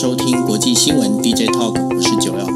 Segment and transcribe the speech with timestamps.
[0.00, 2.46] 收听国际新闻 DJ Talk，我是九幺。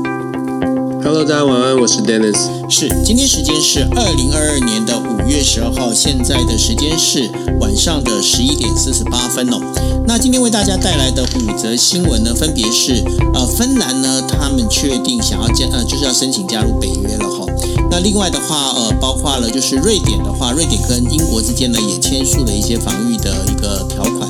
[1.03, 2.39] Hello，大家晚安，我是 Dennis。
[2.71, 7.31] 是，今天时间是二零二二年的五月十二号，现在的时间是
[7.61, 9.61] 晚上的十一点四十八分哦。
[10.07, 13.05] 那今天为大家带来的五则新闻呢，分别是
[13.35, 17.87] 呃，芬兰呢，他们确定想要加呃，就是要申请加入北约了哈、哦。
[17.91, 24.24] 那另外的话，呃，包括了就是瑞典的话，瑞典跟英国之间呢也签署了一些防御的一个条款。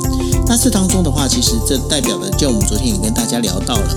[0.47, 3.95] 那这当中的话，其实这代表的，就我们昨天也跟大家聊到了。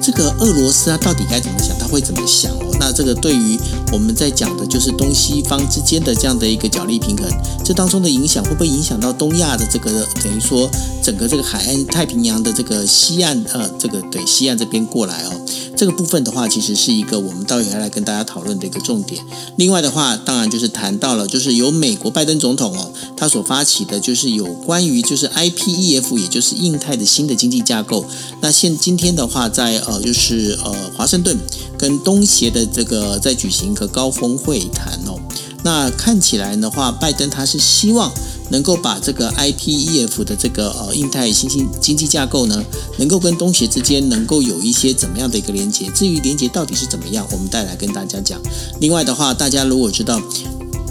[0.00, 1.76] 这个俄罗斯啊，到底该怎么想？
[1.78, 2.50] 他会怎么想？
[2.80, 3.56] 那这个对于
[3.92, 7.30] 我们在讲的，就是东西方之间的这样的一个角力平衡，
[7.62, 10.68] 这当中的影响会不会影响到东亚的这个等于说
[11.02, 15.30] 整个这个海岸太平洋的这个西岸呃，这个对西岸这边过来哦？
[15.76, 19.22] 这个部分的话，其实是一个我们到时要来跟大家讨论的一个重点。
[19.56, 28.04] 另外的话，当然就是谈到了，就是由美国拜登总统哦，他所发起的，就是有关于就是 IPEF，也就是印太的新的经济架构。
[28.42, 31.34] 那现今天的话，在呃，就是呃，华盛顿
[31.80, 35.18] 跟东协的这个在举行一个高峰会谈哦。
[35.64, 38.12] 那看起来的话，拜登他是希望
[38.50, 42.62] 能够把这个 IPEF 的这个呃印太新兴经济架构呢，
[42.98, 45.90] 能够跟东协之间能够有一些怎么样的一个连接。
[45.94, 48.38] 至于连接到底是怎么样，我们再来跟大家讲。
[48.80, 50.20] 另外的话，大家如果知道。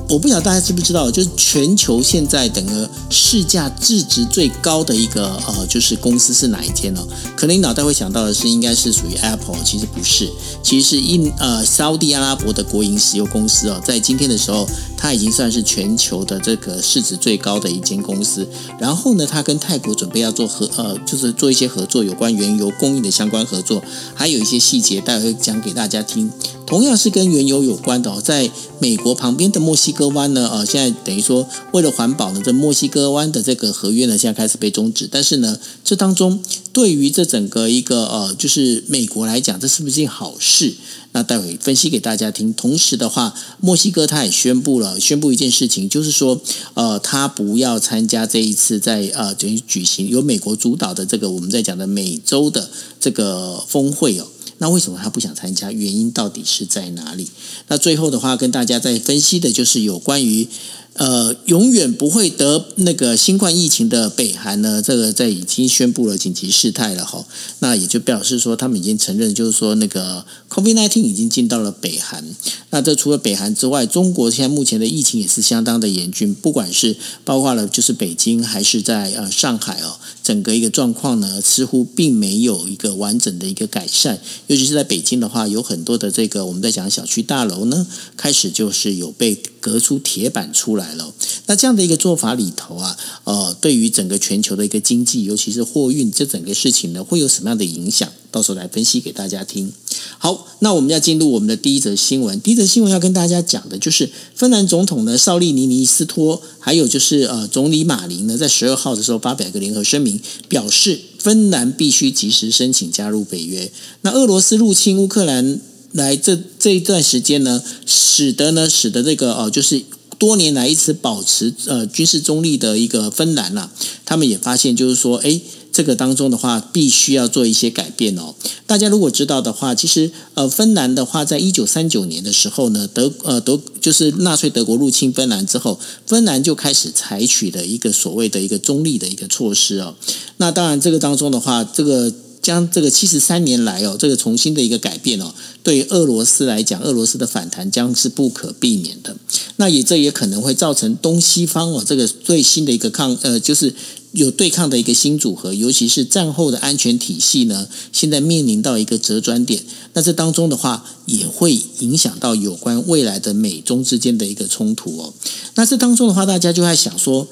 [0.09, 7.07] 我不晓得大家知不知道，就是全球现在整个市价市值最高的一个呃，就是公司是哪一间呢？
[7.35, 10.27] 可能你脑袋会想到的是，应该是属于 Apple，其实不是，
[10.63, 18.47] 其实是印呃沙地阿拉伯的国营石油公司哦，在今天的时候，它已经算是全球的这个市值最高的一间公司。
[18.79, 23.83] 然后呢，它跟泰国准备要做合呃，就是做一些合作，有关原油供应的相关合作，
[24.15, 26.31] 还有一些细节，待会会讲给大家听。
[26.65, 35.09] 同样是跟原油有关的哦，在美国旁边的墨西哥哥湾呢，呃，现在等于说为了环保呢，这墨西哥湾的这个合约呢，现在开始被终止。
[35.11, 40.75] 但是呢，这当中对于这整个一个呃，就是美国来讲，这是不是件好事？
[41.11, 42.53] 那待会分析给大家听。
[42.53, 46.39] 同时的话，墨西哥他也宣布了，宣布一件事情，就是说，
[46.75, 52.69] 呃，他不要参加这一次在呃，等于举行由美国主导的这个我们在讲的美洲的
[53.01, 54.27] 这个峰会哦。
[54.59, 55.71] 那为什么他不想参加？
[55.71, 57.29] 原因到底是在哪里？
[57.67, 60.47] 那最后的话，跟大家再分析的就是有关于。
[60.93, 67.25] 呃，永远不会得那个新冠疫情的北韩呢，这个在已经宣布了紧急事态了哈。
[67.59, 72.25] 那也就表示说，他们已经承认，就是说那个 COVID-19 已经进到了北韩。
[72.71, 84.19] 那这除了北韩之外，中国现在目前的疫情也是相当的严峻，不管是包括了就是北京还是在呃上海哦，整个一个状况呢，似乎并没有一个完整的一个改善。
[84.47, 91.13] 尤其是在北京的话，有很多的这个我们在讲小区大楼呢，开始就是有被隔出铁板出来来了，
[91.45, 98.09] 那这样的一个做法里头啊，呃，对于整个全球的一个经济，尤其是货运这整个事情呢，会有什么样的影响？
[98.31, 99.71] 到时候来分析给大家听。
[100.17, 102.39] 好，那我们要进入我们的第一则新闻。
[102.41, 113.71] 第一则新闻要跟大家讲的就是芬兰总统呢，绍利尼尼斯托，还有就是呃，总理马林呢，在十二号的时候发表一个联合声明，表示芬兰必须及时申请加入北约。
[114.01, 115.61] 那俄罗斯入侵乌克兰。
[115.91, 119.81] 来这这一段时间呢，使得呢，使得这个哦，就是
[120.19, 123.69] 多年来一直保持呃军事中立的一个芬兰呐，
[124.05, 125.39] 他们也发现就是说，哎，
[125.71, 128.35] 这个当中的话，必须要做一些改变哦。
[128.67, 139.95] 大家如果知道的话，其实呃，芬兰的话，在一九三九年的时候呢，德呃德就是纳粹德国入侵芬兰之后，芬兰就开始采取了一个所谓的一个中立的一个措施哦。
[140.37, 142.13] 那当然，这个当中的话，这个。
[142.49, 149.15] 将这个七十三年来哦，这个重新的一个改变哦，对俄罗斯来讲，俄罗斯的反弹将是不可避免的。
[149.57, 153.75] 那也这也可能会造成东西方哦，这个最新的一个抗呃，就是
[154.13, 159.61] 有对抗的一个新组合，尤其是战后的安全体系呢，现在面临到一个折转点。
[159.93, 165.13] 那这当中的话，也会影响到有关未来的美中之间的一个冲突哦。
[165.53, 167.27] 那这当中的话，大家就在想说，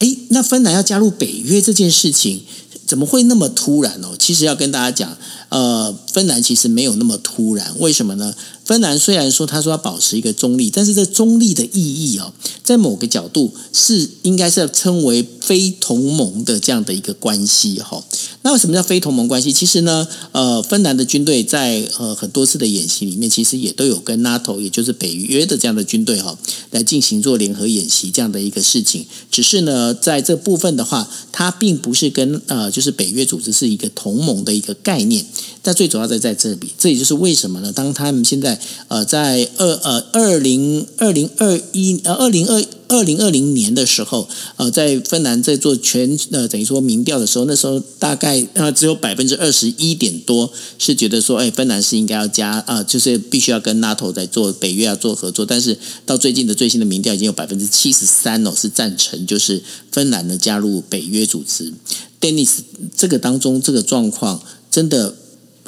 [0.00, 2.42] 诶，那芬兰要加入北约这件事情。
[2.88, 4.16] 怎么会那么突然哦？
[4.18, 5.14] 其实要跟大家讲，
[5.50, 8.34] 呃，芬兰其实没有那么突然，为什么呢？
[8.68, 18.04] 芬兰虽然说他说要保持一个中立，但是这中立的意义哦，在某个角度是应该是要称为非同盟的这样的一个关系哈。
[18.42, 19.50] 那为什么叫非同盟关系？
[19.50, 26.36] 其实呢，呃，芬兰的军队在呃很多次的演习里面，其实也都有跟 NATO，也就是北约的这样的军队哈，
[26.70, 29.06] 来进行做联合演习这样的一个事情。
[29.30, 35.24] 只是呢，在这部分的话，它并不是跟呃就是北约组织是一个同盟的一个概念。
[35.62, 37.72] 但最主要的在这里，这也就是为什么呢？
[37.72, 38.57] 当他们现在
[38.88, 55.44] 呃在二呃二零二零二一呃二零二二零二零年的时候，呃，在芬兰在做全呃等于说民调的时候，那时候大概呃只有百分之二十一点多是觉得说，哎，芬兰是应该要加啊、呃，就是必须要跟 NATO 在做北约要做合作。
[55.44, 55.76] 但是
[56.06, 59.62] 到最近的最新的民调已经有百分之七十三哦是赞成，就是
[59.92, 61.72] 芬兰呢加入北约组织。
[62.20, 62.60] Dennis，
[62.96, 65.14] 这个当中这个状况真的。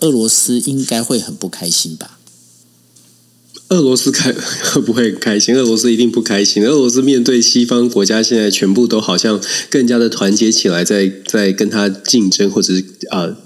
[0.03, 2.19] 俄罗斯应该会很不开心吧？
[3.71, 5.57] 俄罗斯开会 不会开心？
[5.57, 6.65] 俄罗斯一定不开心。
[6.65, 13.37] 俄罗斯面对西方国家，现在全部都好像更加的团结起来在，在跟他竞争，或者是啊。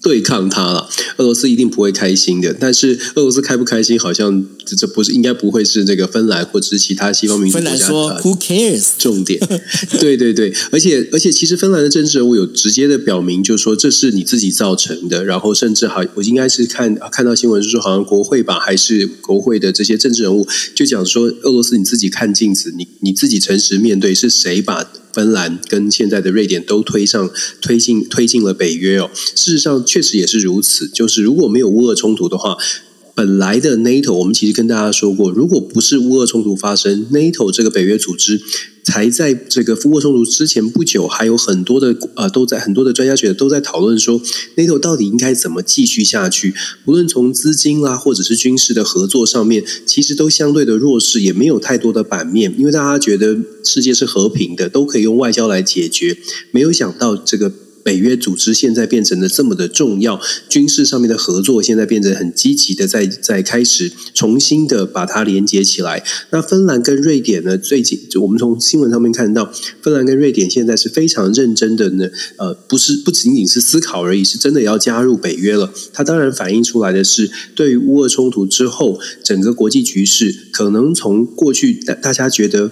[0.00, 2.54] 对抗他了，俄罗斯一定不会开心的。
[2.58, 7.70] 但是俄罗斯开不开心，好像这这不是应该不会是这个芬兰或者是其他西方民主国家。
[7.70, 8.90] 芬兰说，Who cares？
[8.98, 9.40] 重点，
[10.00, 15.24] 对对对，而且而且，其实芬兰的政治人物有直接的表明，就是说这是你自己造成的。
[15.24, 24.86] 然后甚至好，我应该是看看到新闻是说，好像国会吧，还是国会的这些政治人物就讲说，俄罗斯你自己看镜子，你你自己诚实面对，是谁把？
[25.12, 27.30] 芬兰跟现在的瑞典都推上
[27.60, 30.88] 推进推进了北约哦，事实上确实也是如此。
[30.88, 32.56] 就是如果没有乌俄冲突的话。
[33.14, 38.40] 本来的 NATO，我们其实跟大家说过，如果不是乌俄冲突发生，NATO 这个北约组织
[38.82, 44.18] 才在这个乌俄冲突之前不久，还有很多的呃，都在很多的专家学者都在讨论说
[44.56, 46.54] ，NATO 到底应该怎么继续下去？
[46.86, 56.16] 无论从资金啦，或者是军事的合作上面，其实都相对的弱势，也没有太多的版面，因为大家觉得世界是和平的，都可以用外交来解决，
[56.50, 57.52] 没有想到这个。
[57.82, 66.02] 北约组织现在变成了这么的重要，军事上面的合作现在变成很积极的在在开始重新的把它连接起来。
[66.30, 67.58] 那芬兰跟瑞典呢？
[67.58, 75.72] 最近我们从新闻上面看到，芬兰跟瑞典现在是非常认真的呢，呃，不是不仅仅是思考而已，是真的要加入北约了。
[75.92, 82.70] 它当然反映出来的是，对于乌俄冲突之后，整个国际局势可能从过去大大家觉得。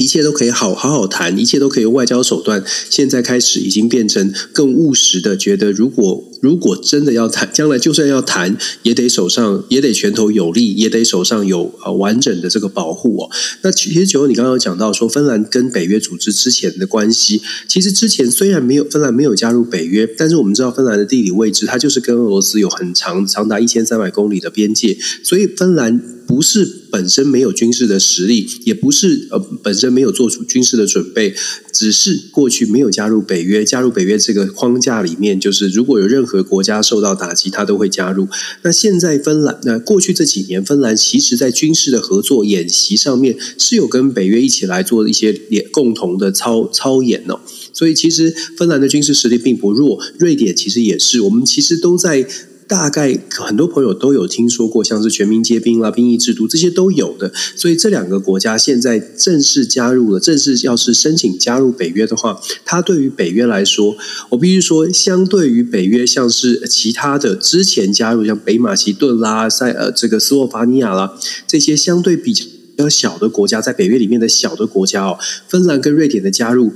[0.00, 2.64] 一切都可以好好好谈，一切都可以用外交手段。
[2.88, 13.30] 现在开始已经变成更务实的，觉得如果如果真的要谈，将来就算要谈，也得手上也得拳头有力，也得手上有呃完整的这个保护哦。
[13.60, 26.00] 那其实九，你刚刚有讲到说芬兰跟北约组织之前的关系，其实之前虽然没有芬兰没有加入北约，但是我们知道芬兰的地理位置，它就是跟俄罗斯有很长长达一千三百公里的边界，所以芬兰。
[26.30, 31.34] 不是本身没有军事的实力，也不是呃本身没有做出军事的准备，
[31.72, 33.64] 只是过去没有加入北约。
[33.64, 38.28] 加入北约这个框架里面，就是如果有任何国家受到打击，他都会加入。
[38.62, 45.32] 那现在芬兰，那过去这几年，芬兰其实在军事的合作演习上面是有跟北约一起来做一些
[45.72, 47.40] 共同的操操演哦。
[47.72, 51.22] 所以其实芬兰的军事实力并不弱，瑞典其实也是。
[51.22, 52.24] 我们其实都在。
[52.70, 63.96] 大概很多朋友都有听说过，像是全民皆兵啦、兵役制度这些都有的，所以这两个国家现在正式加入了，正式要是申请加入北约的话，它对于北约来说，
[64.28, 71.18] 我必须说，相对于北约，像是其他的之前加入，像北马其顿啦、塞呃这个斯洛伐尼亚啦
[71.48, 75.18] 这些相对比较小的国家，在北约里面的小的国家哦，
[75.48, 76.72] 芬兰跟瑞典的加入。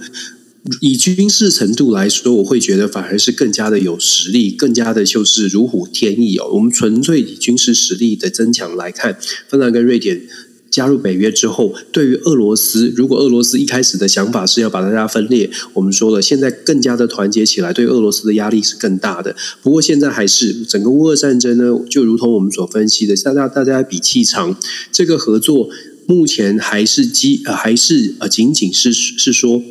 [0.81, 6.49] 以军事程度来说，我会觉得反而是更加的有实力，更加的就是如虎添翼哦。
[6.55, 10.23] 我们纯粹以军事实力的增强来看，芬兰跟瑞典
[10.71, 19.37] 加入北约之后，对于俄罗斯，如果俄罗斯一开始的想法是要把大家分裂，我们说了，现在更加的团结起来，对俄罗斯的压力是更大的。
[19.61, 24.59] 不过现在还是整个乌俄战争呢，就如同我们所分析的，大家大家比气场，
[24.91, 25.69] 这个合作
[26.07, 29.63] 目前还是基呃还是呃仅仅是是说。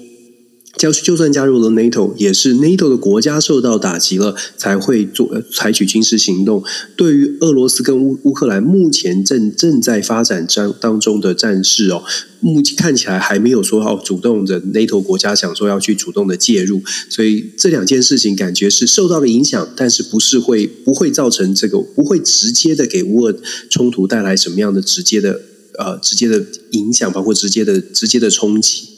[0.76, 6.64] 就就算加入了 NATO，也是 NATO 的国家受到打击了，才会做采取军事行动。
[6.96, 12.04] 对于俄罗斯跟乌乌克兰目前正正在发展当当中的战事哦，
[12.40, 23.36] 目前看起来还没有说要主动的 NATO 国家想说要去主动的介入，所以这两件事情感觉是受到了影响，但是不是会不会造成这个不会直接的给乌俄
[23.70, 25.40] 冲突带来什么样的直接的
[25.78, 28.90] 呃直接的影响，包括直接的直接的冲击。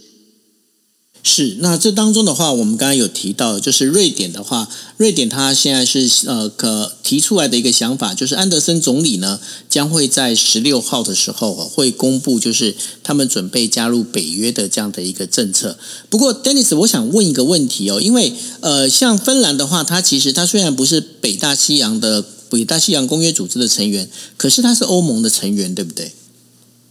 [1.28, 15.80] 是，那这当中的话，我们刚刚有提到，就是瑞典的话，瑞典它现在是呃可提出来的一个想法，就是安德森总理呢将会在十六号的时候会公布，就是他们准备加入北约的这样的一个政策。
[16.12, 26.14] 不过，Dennis，我想问一个问题哦，因为呃，像芬兰的话，它其实它虽然不是北大西洋的北大西洋公约组织的成员，可是它是欧盟的成员，对不对？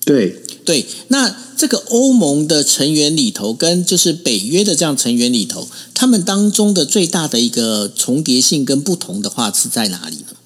[0.05, 10.37] 对对，那这个欧盟的成员里头，跟就是北约的这样成员里头，他们当中的最大的一个重叠性跟不同的话是在哪里呢？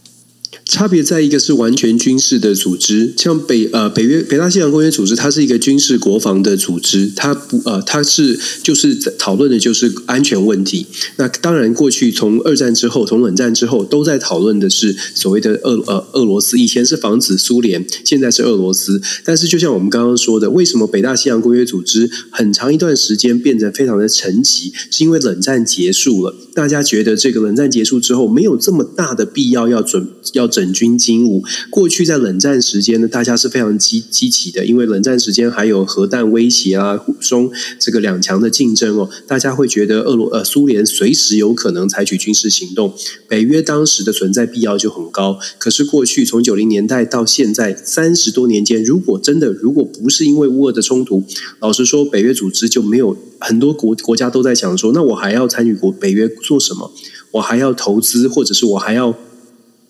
[0.68, 10.84] 差别在一个是完全军事的组织，像北呃北约北大西洋公约组织，它是一个军事国防的组织，它不呃它是就是讨论的就是安全问题。
[11.16, 19.00] 那当然，过去从二战之后，从冷战之后，都在讨论的是所谓的俄呃俄罗斯，以前是防止苏联，现在是俄罗斯。
[19.24, 30.46] 但是就像我们刚刚说的，为什么北大西洋公约组织很长一段时间变得非常的沉寂，是因为冷战结束了，大家觉得这个冷战结束之后，没有这么大的必要要准要。
[30.58, 37.48] 整军经武，过去在冷战时间呢，大家是非常积积极的，因为冷战时间还有核弹威胁啊，中
[37.78, 42.92] 这个两强的竞争哦，大家会觉得俄罗呃苏联随时有可能采取军事行动，
[43.28, 45.38] 北约当时的存在必要就很高。
[45.58, 51.22] 可是过去从九零年代到现在三十多年间，如果真的如果不是因为乌俄的冲突，
[51.60, 56.90] 老实说，北约组织就没有很多国国家都在想说，那我还要参与国北约做什么？
[57.30, 59.14] 我还要投资，或者是我还要。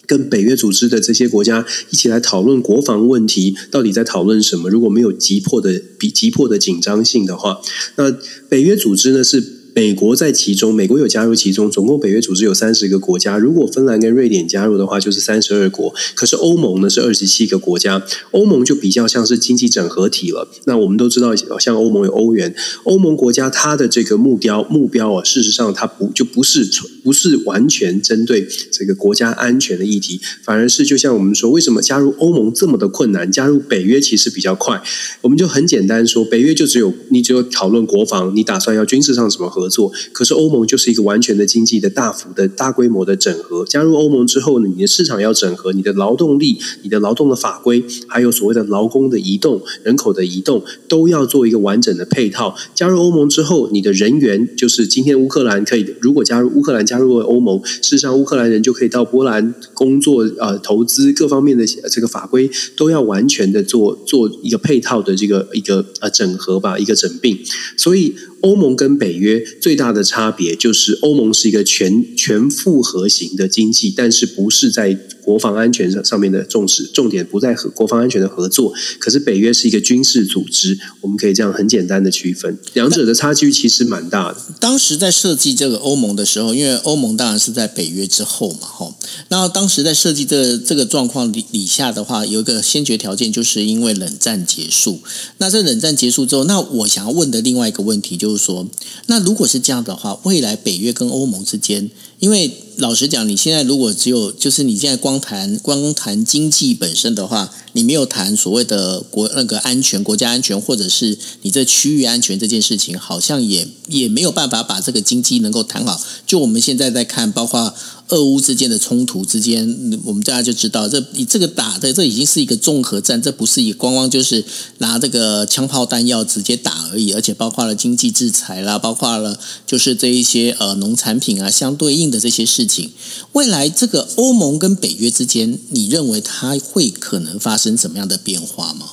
[0.09, 4.69] 跟北约组织的这些国家一起来讨论国防问题，到底在讨论什么？
[4.69, 7.61] 如果没有急迫的、比急迫的紧张性的话，
[7.95, 8.11] 那
[8.49, 9.58] 北约组织呢是。
[9.79, 13.39] 美国在其中，美国有加入其中，总共北约组织有三十个国家。
[13.39, 15.95] 如果芬兰跟瑞典加入的话，就是三十二国。
[16.17, 20.49] 可是欧盟呢是二十七个国家，欧盟就比较像是经济整合体了。
[20.65, 26.69] 那我们都知道，像欧盟有欧元，欧盟国家它的这个目标目标啊，事实上它不就不是
[27.05, 33.31] 不是完全针对这个国家安全的议题，反而是就像我们说，为什么加入欧盟这么的困难？
[33.31, 34.83] 加入北约其实比较快。
[35.21, 39.93] 我们就很简单说，北约就只有你只有讨论国防，你打算要军事上什么合作？
[40.13, 43.65] 可是欧盟就是一个完全的经济的大幅的大规模的整合。
[43.65, 52.55] 加入欧盟之后呢，你的市场要整合，你的劳动力、你的劳动的法规，还有所谓的劳工的移动、人口的移动，都要做一个完整的配套。
[52.75, 67.39] 加入欧盟之后，你的人员就是今天乌克兰可以，如果加入乌克兰加入了欧盟，事实上乌克兰人就可以到波兰工作、呃，投资各方面的这个法规都要完全的做做一个配套的这个一个呃整合吧，一个整并，
[67.77, 68.15] 所以。
[68.43, 78.73] 欧盟跟北约最大的差别就是，欧盟是一个全全复合型的经济，但是不是在国防安全上上面的重视，重点不在和国防安全的合作。
[78.99, 84.39] 可是北约是一个军事组织，我们可以这样很简单的区分，两者的差距其实蛮大的。
[84.59, 88.95] 当时在设计这个欧盟的时候，因为欧盟当然是在北约之后嘛，吼。
[89.29, 95.01] 那当时在设计这、这个状况底底下的话，有一个先决条件，就是因为冷战结束。
[95.37, 98.67] 那这冷战结束之后，那我想要问的另外一个问题就是说，
[99.09, 116.01] 那如果是这样的话，未来北约跟欧盟之间，因为老实讲，你现在如果只有就是你现在光谈光谈经济本身的话，你没有谈所谓的国那个安全、国家安全，或者是你这区域安全这件事情，好像也也没有办法把这个经济能够谈好。
[116.27, 117.75] 就我们现在在看，包括。
[118.11, 124.43] 俄乌之间的冲突之间，我们大家就知道，这你这个打的这已经是一个综合战，这不是以光光就是
[124.79, 132.91] 拿这个枪炮弹药直接打而已，而且包括了经济制裁啦，包括了就是这一些呃农产品啊相对应的这些事情。
[133.33, 138.93] 未来这个欧盟跟北约之间，你认为它会可能发生什么样的变化吗？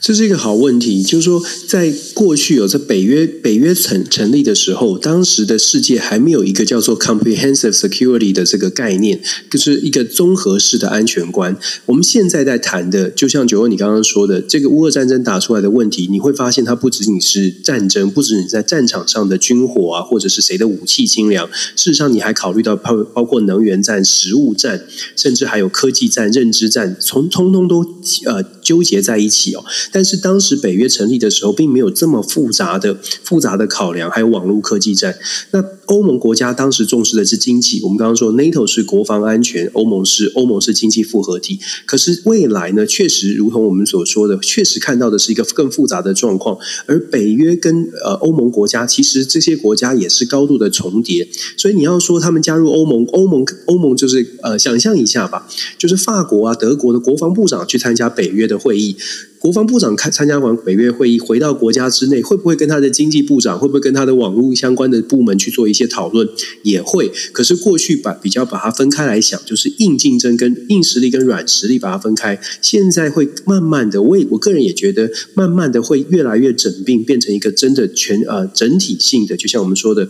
[0.00, 11.54] 这是一个好问题，就是说，在过去有在北约北约成成立的时候，当时的世界还没有一个叫做 comprehensive security 的这个概念，就是一个综合式的安全观。
[11.84, 24.82] 我们现在在谈的，就像九欧你刚刚说的，这个乌俄战争打出来的问题，你会发现它不仅仅是战争，不止你在战场上的军火啊，或者是谁的武器精良，事实上你还考虑到包包括能源战、食物战，
[25.14, 27.84] 甚至还有科技战、认知战，从通通都
[28.24, 29.62] 呃纠结在一起哦。
[29.92, 35.16] 但是当时北约成立的时候，并没有这么复杂的复杂的考量，还有网络科技战。
[35.50, 41.58] 那欧盟国家当时重视的是经济，我们刚刚说 NATO 是国防安全，欧盟是欧盟是经济复合体。
[41.84, 46.56] 可是未来呢，确实如同我们所说的，确实看到的是一个更复杂的状况。
[46.86, 51.26] 而北约跟呃欧盟国家，其实这些国家也是高度的重叠。
[51.56, 58.96] 所以你要说他们加入欧盟，欧盟欧盟就是呃，想象一下吧，就是法国啊、德国的国防部长去参加北约的会议。
[59.40, 66.28] 国防部长开参加完北约会议，回到国家之内，会不会跟他的经济部长，会不会跟他的网络相关的部门去做一些讨论？
[66.62, 67.10] 也会。
[67.32, 72.38] 可是过去把比较把它分开来想，就是硬竞争跟硬实力跟软实力把它分开。
[72.60, 80.06] 现在会慢慢的，我我个人也觉得，慢慢的会越来越整并，变成一个真的全呃整体性的，就像我们说的。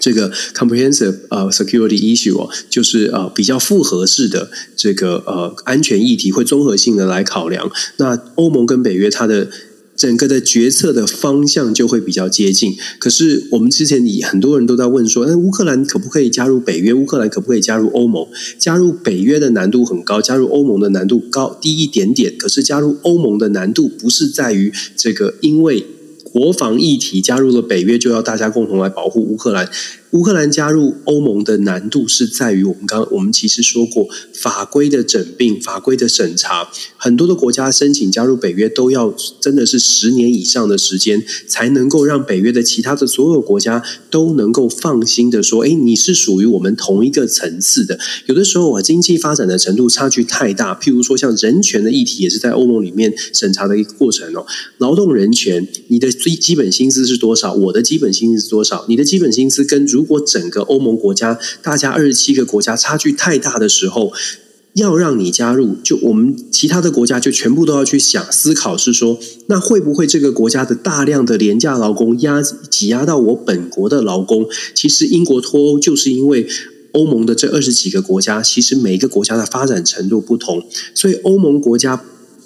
[0.00, 7.70] 这个 comprehensive 呃 security issue，就是呃比较复合式的这个呃安全议题，会综合性的来考量。
[7.98, 9.48] 那欧盟跟北约它的
[9.96, 12.76] 整个的决策的方向就会比较接近。
[12.98, 16.92] 可是我们之前以很多人都在问说，那乌克兰可不可以加入北约？
[16.92, 18.28] 乌克兰可不可以加入欧盟？
[18.58, 22.36] 加入北约的难度很高，加入欧盟的难度高低一点点。
[22.36, 25.86] 可是加入欧盟的难度不是在于这个，因为
[26.36, 29.66] 国防议题加入了北约，就要大家共同来保护乌克兰。
[30.16, 47.98] 乌克兰加入欧盟的难度是在于，我们刚我们其实说过，法规的整并、法规的审查，很多的国家申请加入北约都要真的是十年以上的时间，才能够让北约的其他的所有国家都能够放心的说，哎，你是属于我们同一个层次的。
[48.24, 54.46] 有的时候啊，经济发展的程度差距太大，譬如说像人权的议题，也是在欧盟里面审查的一个过程哦。
[54.78, 57.52] 劳动人权，你的最基本薪资是多少？
[57.52, 58.86] 我的基本薪资是多少？
[58.88, 64.12] 你的基本薪资跟如果整个欧盟国家，大家二十七个国家差距太大的时候，
[64.74, 74.46] 要让你加入，就我们其他的国家就全部都要去想思考，是说，那会不会这个国家的大量的廉价劳工压挤压到我本国的劳工？
[74.74, 76.46] 其实英国脱欧就是因为
[76.92, 80.62] 欧盟的这二十几个国家，其实每一个国家的发展程度不同，
[80.94, 82.02] 所以欧盟国家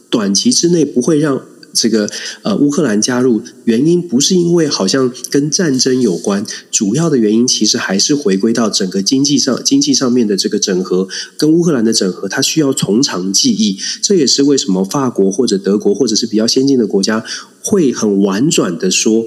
[0.09, 1.43] 短期之内不会让。
[1.72, 2.10] 这个
[2.42, 13.78] 呃，乌克兰加入原因不是因为好像跟战争有关，主要的原因其实还是回归到整个经济上、经济上面的这个整合，跟乌克兰的整合，它需要从长计议。
[14.02, 17.24] 这也是为什么法国或者德国或者是比较先进的国家
[17.62, 19.24] 会很婉转的说。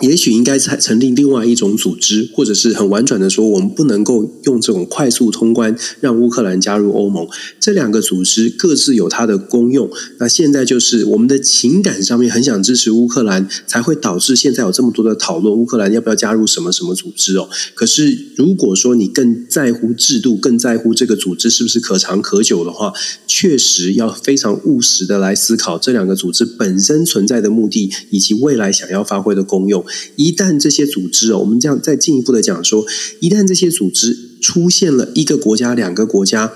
[0.00, 7.28] 也许应该成成立另外一种组织，或者是很婉转的说，我们不能够用这种快速通关让乌克兰加入欧盟。
[7.58, 9.90] 这两个组织各自有它的功用。
[10.18, 17.48] 那现在就是我们的情感上面很想支持乌克兰，才会导致现在有这么多的讨论，乌克兰要不要加入什么什么组织哦？
[17.74, 22.92] 可是如果说你更在乎制度，更在乎这个组织是不是可长可久的话，
[23.26, 29.84] 确实要非常务实的来思考这两个组织本身存在的目的，以及未来想要发挥的功用。
[30.16, 32.84] 一旦这些组织哦，我们这样再进一步的讲说，
[33.20, 36.52] 一旦这些组织出现了一个国家、两个国家，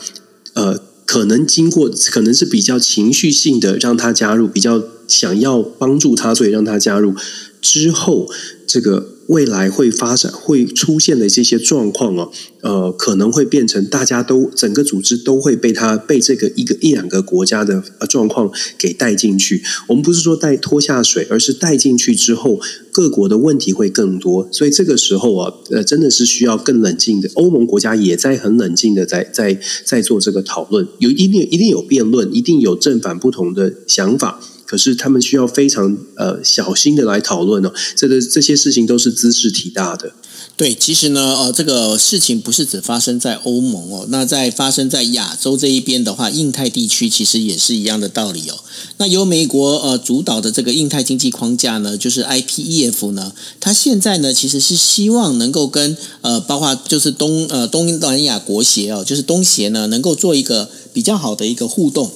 [0.55, 7.15] 呃，可能经过可能是比较情绪性的让他加入，比较想要帮助他，所以让他加入
[7.61, 8.31] 之后，
[8.67, 9.14] 这个。
[9.29, 19.63] 未来会发展会出现的这些状况哦，呃，可能会变成大家都整个组织都会被他被这个一个一两个国家的状况给带进去。
[19.89, 22.61] 我们不是说带拖下水，而是带进去之后，
[22.93, 24.49] 各国的问题会更多。
[24.53, 27.31] 所以这个时候啊，呃，真的是需要更冷静的。
[27.35, 34.41] 欧盟国家也在很冷静的在在在做这个讨论，有一定一定有辩论，一定有正反不同的想法。
[34.67, 40.13] 可是他们需要非常呃小心的来讨论哦，这个这些事情都是兹事体大的。
[40.57, 48.55] 对，其实呢，呃，这个事情不是只发生在欧盟哦，那在发生在亚洲这一边的话，印太地区其实也是一样的道理哦。
[48.99, 62.13] 那由美国呃主导的这个印太经济框架呢，就是 IPEF 呢，它现在呢其实是希望能够跟呃包括就是东呃东南亚国协哦，就是东协呢，能够做一个比较好的一个互动。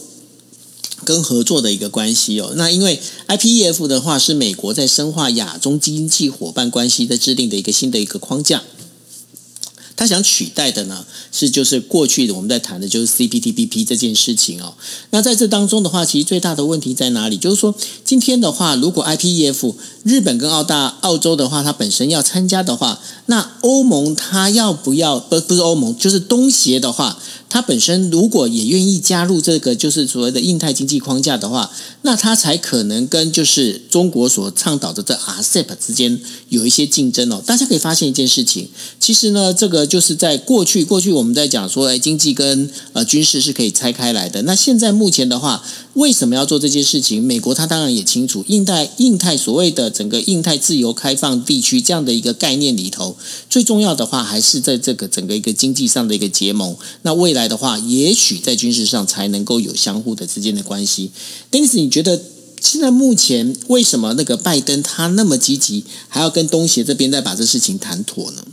[1.04, 8.62] 跟合作的一个关系哦，那因为 IPEF 的话是美国在深化亚中经济伙伴关系的制定的一个新的一个框架，
[9.96, 14.74] 他想取代的呢是就是过去的我们在谈的就是 CPTPP 这件事情哦。
[15.10, 17.36] 那在这当中的话，其实最大的问题在哪里？
[17.36, 25.18] 就是说今天的话，如果 IPEF 日本跟澳大澳洲的话，它本身要参加的话，那欧盟它要不要？
[25.18, 27.18] 不不是欧盟，就是东协的话。
[27.50, 31.70] 它本身如果也愿意加入这个就是所谓的印太经济框架的话，
[32.02, 37.42] 那它才可能跟就是中国所倡导的这 RCEP 之间有一些竞争哦。
[37.46, 38.68] 大家可以发现一件事情，
[39.00, 44.42] 其实呢，这个就是在过去过去我们在讲说，哎，经济跟呃军事是可以拆开来的。
[44.42, 47.24] 那现在目前的话，为什么要做这件事情？
[47.24, 53.16] 美国他当然也清楚，印太印太所谓的整个印太自由开放地区这样的一个概念里头，
[53.48, 56.76] 最重要的话还是在这个整个一个经济上的一个结盟。
[57.00, 57.37] 那未来。
[57.38, 61.10] 来的话，也许在军事上才能够有相互的之间的关系。
[61.50, 62.20] 但是你觉得
[62.60, 68.44] 现在目前为什么那个拜登他那么积极，还要跟东协这边再把这事情谈妥呢？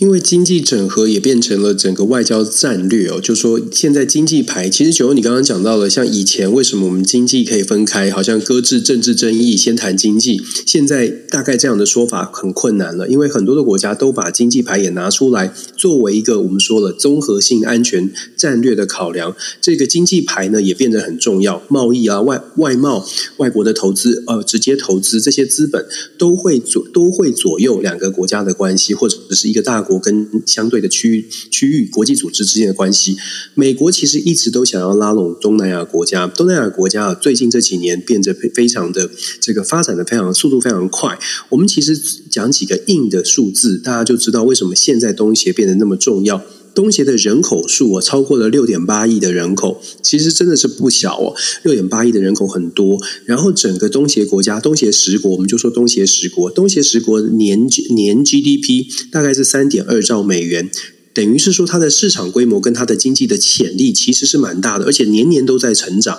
[0.00, 25.84] 因为经济整合也变成了整个外交战略哦，就说现在经济牌，其实九欧你刚刚讲到了，像以前为什么我们经济可以分开，好像搁置政治争议，先谈经济，现在大概这样的说法很困难了，因为很多的国家都把经济牌也拿出来作为一个我们说了综合性安全战略的考量，这个经济牌呢也变得很重要，贸易啊外外贸外国的投资呃直接投资这些资本
[26.16, 29.84] 都会左都会左右两个国家的关系，或者是一个大。
[29.90, 33.16] 国跟相对的区区域国际组织之间的关系。
[33.54, 41.18] 美国其实一直都想要拉拢东南亚国家，东南亚国家最近这几年变得非常的这个发展的非常速度非常快。
[41.48, 41.96] 我们其实
[42.30, 46.40] 讲几个硬的数字，大家就知道为什么现在东协变得那么重要。
[46.74, 51.34] 东协的人口数啊，超过了六点八亿的人口，其实真的是不小哦。
[51.62, 60.70] 六点八亿的人口很多，然后整个东协国家，东协十国，我们就说东协十国，东协十国年年 GDP 大概是三点二兆美元，
[61.12, 66.18] 等于是说它的市场规模跟它的经济的潜力其实是蛮大的，而且年年都在成长。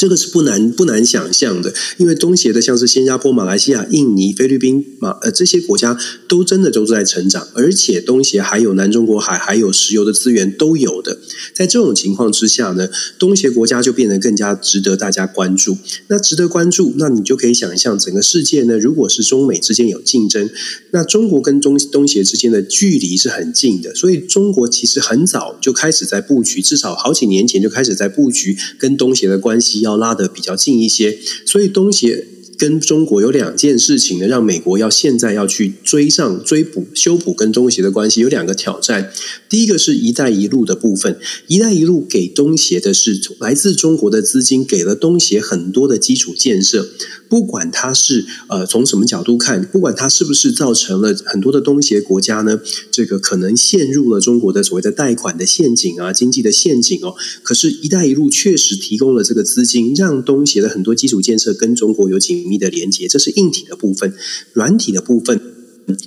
[0.00, 5.94] 这个是不难不难想象的，因为东协的像是新加坡、马来西亚、印尼、菲律宾、马呃这些国家
[6.26, 11.18] 都真的都在成长，而且东协还有南中国海，还有石油的资源都有的。
[11.54, 15.76] 在这种情况之下呢，东协国家就变得更加值得大家关注。
[16.06, 20.48] 那值得关注，那你就可以想象，整个世界呢，如果是中美之间有竞争，
[20.92, 29.89] 那中国跟中东协之间的距离是很近的，所以中国其实很早就开始在布局，至少好几年前就开始在布局跟东协的关系要。
[29.90, 32.26] 要拉得比较近一些，所以东协
[32.56, 39.10] 跟中国有两件事情呢，让美国要现在要去追上、追补、修补跟中协的关系，有两个挑战。
[39.48, 46.90] 第一个是一带一路的部分，一带一路给东协的是来自中国的资金，给了东协很多的基础建设。
[47.30, 57.14] 不管它是呃从什么角度看，不管它是不是造成了很多的东协国家呢，这个可能陷入了中国的所谓的贷款的陷阱啊，经济的陷阱哦。
[57.44, 63.06] 可是，一带一路确实提供了这个资金，让东协的很多基础建设跟中国有紧密的连接。
[63.06, 64.12] 这是硬体的部分，
[64.52, 65.40] 软体的部分，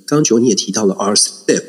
[0.05, 1.63] 刚刚 Johnny 也提到了 RCEP。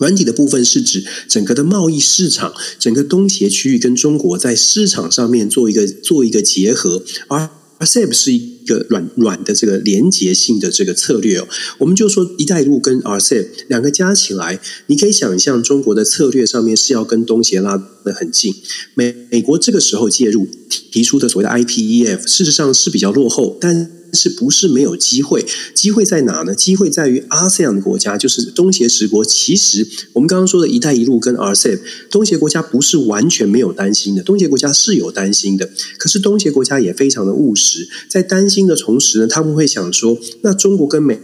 [0.00, 7.50] 软体的部分是指整个的贸易市场，整个东协区域跟中国在市场上面做一个做一个结合，而。
[7.80, 18.54] RCEP 是一个软软的这个连结性的这个策略哦，我们就说“一带一路”跟 RCEP 两个加起来，你可以想象中国的策略上面是要跟东协拉得很近。
[18.94, 23.99] 美美国这个时候介入提出的所谓的 IPEF，事实上是比较落后，但。
[24.12, 25.44] 是不是没有机会？
[25.74, 26.54] 机会在哪呢？
[26.54, 29.24] 机会在于 ASEAN 的国家，就是东协十国。
[29.24, 34.22] 其实我们刚刚说的一带一路跟 RCEP，东协国家不是完全没有担心的。
[34.22, 37.88] 东协国家是有担心的，可是东协国家也非常的务实。
[38.08, 41.18] 在担心的同时呢，他们会想说：那中国跟美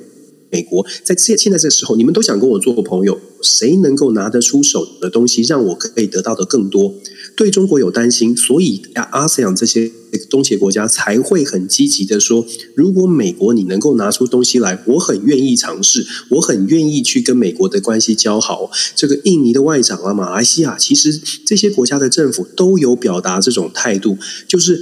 [0.57, 6.95] 美国在现现在这时候，你们都想跟我做朋友，谁能够拿得出手的东西，让我可以得到的更多？
[7.37, 9.93] 对中国有担心，所以阿阿斯这些
[10.31, 18.71] 东协国家才会很积极的说：如果美国你能够拿出东西来，我很愿意尝试，我很愿意去跟美国的关系交好。
[18.95, 24.17] 这个印尼的外长啊，马来西亚，其实这些国家的政府都有表达这种态度，
[24.49, 24.81] 就是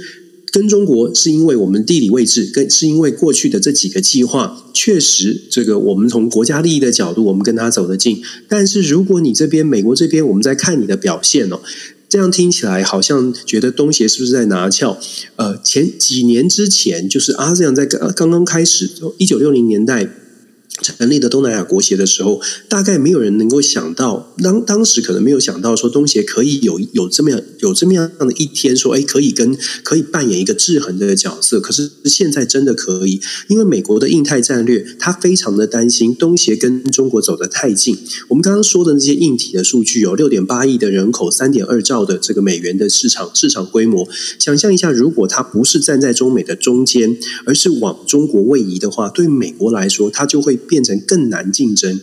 [0.55, 8.21] 跟中国是因为我们地理位置，跟是因为过去的这几个计划，确实这个我们从国家利益的角度，我们跟他走得近。
[8.47, 11.59] 但是如果你这边美国这边，我们在看你的表现哦。
[12.07, 14.97] 这样听起来好像觉得东协是不是在拿翘？
[15.35, 20.07] 呃，前几年之前，就是阿 s e 在刚刚刚开始，一九六零年代。
[20.81, 31.61] 成立的东南亚国协的时候，大概没有人能够想到，当当时可能没有想到说东协可以有有这么样有这么样的一天，说哎，可以跟可以扮演一个制衡的角色。
[31.61, 37.97] 可是现在真的可以，因为美国的印太战略，他非常的担心东协跟中国走得太近。
[38.27, 44.05] 我们刚刚说的那些硬体的数据有六点八亿的人口，三点二兆的这个美元的市场市场规模，
[44.37, 50.59] 想象一下，如果他不是站在中美的中间，而是往中国位移的话，对美国来说，他就会。
[50.67, 51.99] 变成更难竞争，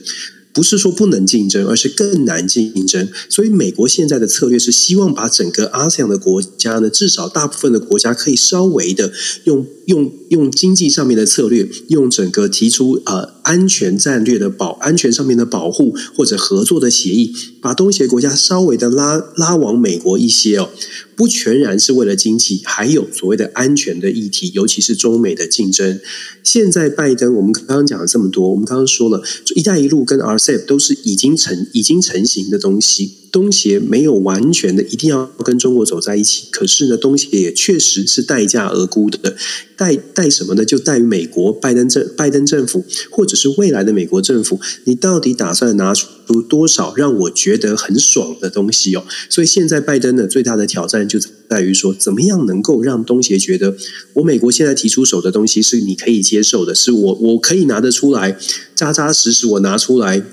[0.53, 3.09] 不是说不能竞争，而是更难竞争。
[3.27, 9.11] 所以，美国现在的策略是希望把整个 ASEAN 的国家呢，至少大部分的国家可以稍微的
[9.45, 20.69] 用用用经济上面的策略，用整个提出呃安全战略的保安全上面的保护或者合作的协议，把东协国家稍微的拉拉往美国一些哦。
[21.15, 25.99] 不全然是为了经济，还有所谓的安全的议题，尤其是中美的竞争。
[26.41, 29.23] 现在拜登，我们刚刚讲了这么多，我们刚刚说了
[29.55, 33.13] ，“一带一路”跟 RCEP 都是已经成、已经成型的东西。
[33.31, 39.35] 东协没有完全的一定要跟中国走在一起，可是呢，东协也确实是代价而沽的。
[39.83, 40.63] 带带什么呢？
[40.63, 46.07] 就待于美国拜登政拜登政府，或者是未来的美国政府，你到底打算拿出
[46.47, 49.03] 多少让我觉得很爽的东西哦？
[49.29, 51.19] 所以现在拜登呢，最大的挑战就
[51.49, 53.75] 在于说，怎么样能够让东协觉得，
[54.13, 58.37] 我美国现在提出手的东西是你可以接受的，是我我可以拿得出来，
[58.73, 60.23] 扎扎实实我拿出来。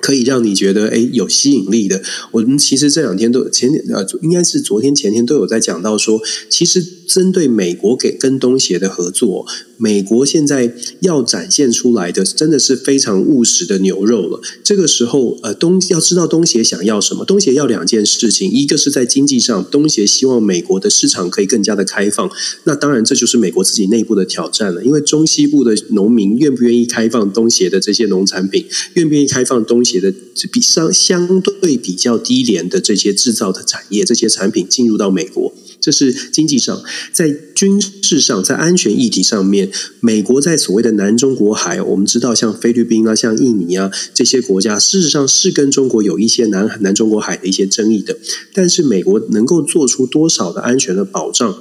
[0.00, 2.02] 可以让你觉得诶有吸引力的。
[2.32, 14.40] 我们其实这两天都前呃，应该是昨天前天都有在讲到说，其实针对美国给跟东协的合作，美国现在要展现出来的真的是非常务实的牛肉了。
[14.62, 22.30] 这个时候，呃，东要知道东协想要什么，东协要两件事情，一个是在经济上，东协希望美国的市场可以更加的开放。
[22.64, 30.00] 那当然，这就是美国自己内部的挑战了，因为中西部的农民愿不愿意开放东协的这些农产品，愿不愿意开放东写。
[30.00, 30.10] 的
[30.50, 48.16] 比相相对比较低廉的这些制造的产业，这些产品进入到美国，这是经济上；在军事上，在安全议题上面，美国在所谓的南中国海，我们知道像菲律宾啊、像印尼啊这些国家，事实上是跟中国有一些南南中国海的一些争议的，
[48.54, 51.58] 但是美国能够做出多少的安全的保障？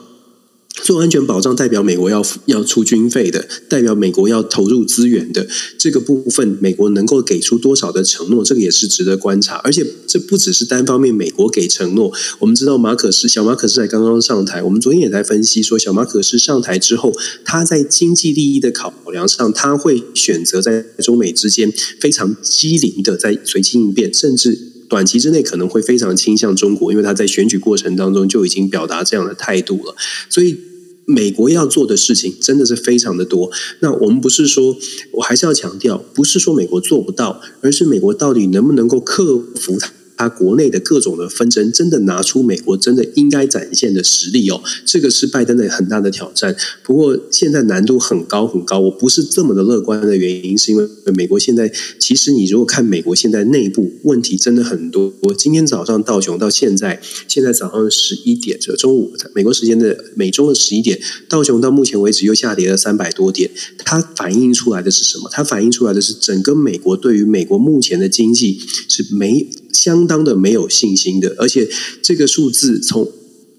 [0.84, 9.56] 做安全保障代表美国要要出军费的，代表美国要投入资源的这个部分，美国能够给出多少的承诺，这个也是值得观察。
[9.58, 17.14] 而且这不只是单方面美国给承诺，我们知道马可斯小马可斯才刚刚上台，我们昨天也在分析说，小马可斯上台之后，
[17.46, 24.70] 他在经济利益的考量上，他会选择在中美之间非常机灵的在随机应变，甚至。
[24.90, 29.96] 短期之内可能会非常倾向中国，因为他在选举过程当中就已经表达这样的态度了。
[30.32, 30.58] 所以，
[31.10, 33.52] 美国要做的事情真的是非常的多。
[33.80, 34.78] 那我们不是说，
[35.14, 39.92] 我还是要强调，不是说美国做不到，而是美国到底能不能够克服它。
[40.20, 46.54] 他国内的各种的纷争，真的拿出美国真的应该展现的实力哦，这个是拜登的很大的挑战。
[46.84, 55.14] 不过现在难度很高很高，我不是这么的乐观的原因，是因为美国现在其实你如果看美国现在内部问题真的很多。
[55.22, 63.50] 我今天早上道琼到现在，现在早上十一点，这中午美国时间的美中的十一点，道琼到目前为止又下跌了三百多点。
[63.86, 65.30] 它反映出来的是什么？
[65.32, 69.50] 它反映出来的是整个美国对于美国目前的经济是没。
[69.74, 71.70] 相当的没有信心的，而且
[72.02, 73.12] 这个数字从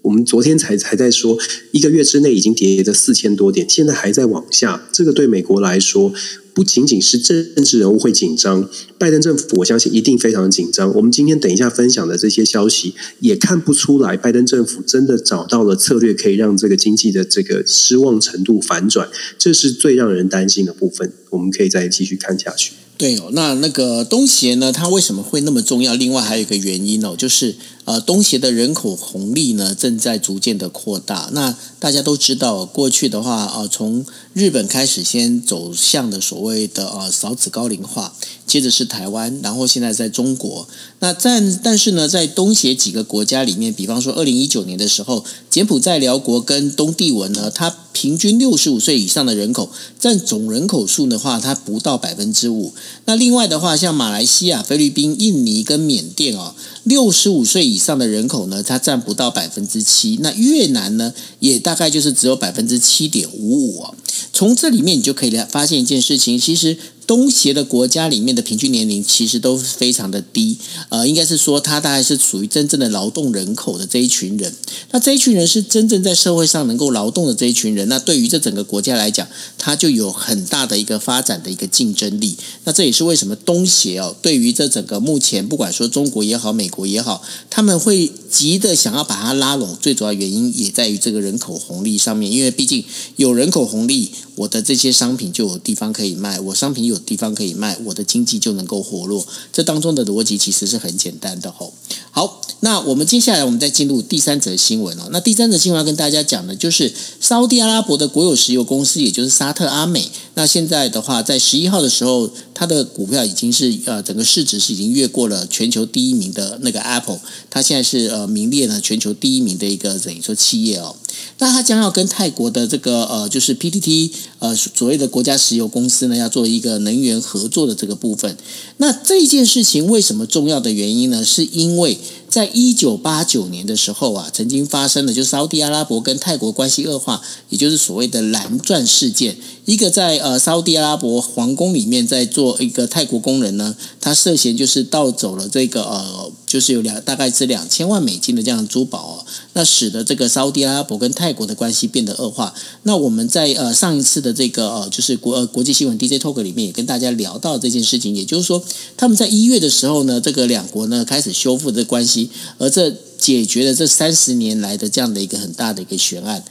[0.03, 1.37] 我们昨天才才在说，
[1.71, 6.13] 一个月之内已经跌了四千多点，现在还在往下，这个对美国来说。
[6.53, 10.93] 不仅仅是政治人物会紧张，拜登政府我相信一定非常紧张。
[10.95, 21.13] 我们今天等一下分享的这些消息，也看不出来拜登政府真的找到了策略，可以让这个经济的这个失望程度反转，这是最让人担心的部分。
[21.29, 22.73] 我们可以再继续看下去。
[23.01, 25.95] 对哦，那那个东协呢，它为什么会那么重要？
[25.95, 31.29] 另外还有一个原因哦，就是呃，东协的人口红利呢正在逐渐的扩大。
[31.33, 38.13] 那大家都知道，过去的话啊，从日本开始先走向的所谓的呃少子高龄化，
[38.45, 40.67] 接着是台湾，然后现在在中国。
[40.99, 52.73] 那在但是呢，在东协几个国家里面，比方说二零一九年的时候，柬埔寨、寮国跟东帝汶呢，它平均六十五岁以上的人口占总人口数的话，它不到百分之五。
[53.05, 60.17] 那另外的话，像马来西亚、菲律宾、印尼跟缅甸哦，六十五岁以上的人口呢，它占不到百分之七。
[60.21, 63.93] 那越南呢，也大概就是只有百分之七点五五啊。
[64.33, 66.77] 从这里面你就可以发现一件事情，其实。
[67.11, 74.55] 东协的国家里面的平均年龄其实都非常的低，呃，应该是说它大概是属于真正的劳动人口的这一群人。
[74.91, 82.37] 那这一群人是真正在社会上能够劳动的这一群人，那对于这整个国家来讲，它就有很大的一个发展的一个竞争力。
[82.63, 89.77] 那这也是为什么东协哦，对于这整个目前不管说中国也好，美国也好，他们会急的想要把它拉拢。
[89.81, 92.85] 最主要原因也在于这个人口红利上面，因为毕竟
[93.17, 96.97] 有人口红利，我的这些商品就有地方可以卖，我商品有。
[97.11, 99.25] 地方可以卖，我的经济就能够活络。
[99.51, 101.73] 这当中的逻辑其实是很简单的吼。
[102.09, 105.09] 好，那我们接下来我们再进入第三则新闻哦。
[105.11, 110.09] 那第三则新闻要跟大家讲的，就是沙乌地阿拉伯的国有石油公司，也就是沙特阿美。
[110.35, 112.29] 那现在的话，在十一号的时候，
[112.61, 117.19] 它的股票已经是呃整个市值是已经越过了全球第一名的那个 Apple。
[117.49, 120.95] 它现在是呃名列呢全球第一名的一个等于说企业哦。
[121.39, 128.37] 那它将要跟泰国的这个呃就是 PTT 呃所谓的国家石油公司呢，要做一个能源合作的这个部分。
[128.77, 131.25] 那这件事情为什么重要的原因呢？
[131.25, 131.97] 是因为
[132.31, 139.35] 在一九八九年的时候啊，曾经发生的，就是沙乌地阿拉伯跟泰国关系恶化，也就是所谓的蓝钻事件。
[139.65, 152.53] 一个在呃沙乌地阿拉伯皇宫里面在做一个泰国工人呢，他涉嫌就是盗走了这个呃，就是有两大概是两千万美金的这样的珠宝哦，那使得这个沙乌地阿拉伯跟泰国的关系变得恶化。
[152.83, 158.63] 那我们在呃上一次的这个呃就是国呃国际新闻 DJ Talk 里面也跟大家聊到这件事情，也就是说
[158.95, 162.20] 他们在一月的时候呢，这个两国呢开始修复这关系。
[162.57, 166.43] 而这解决了这三十年来的这样的一个很大的一个悬案。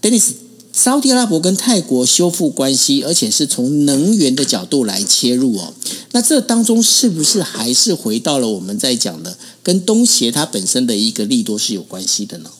[0.00, 0.32] Dennis，
[0.72, 5.74] 沙特阿拉伯跟泰国修复关系，而且是从能源的角度来切入哦。
[6.12, 12.50] 那这当中是不是还是回到了我们在讲的跟东协它本身的一个利多是有关系的呢？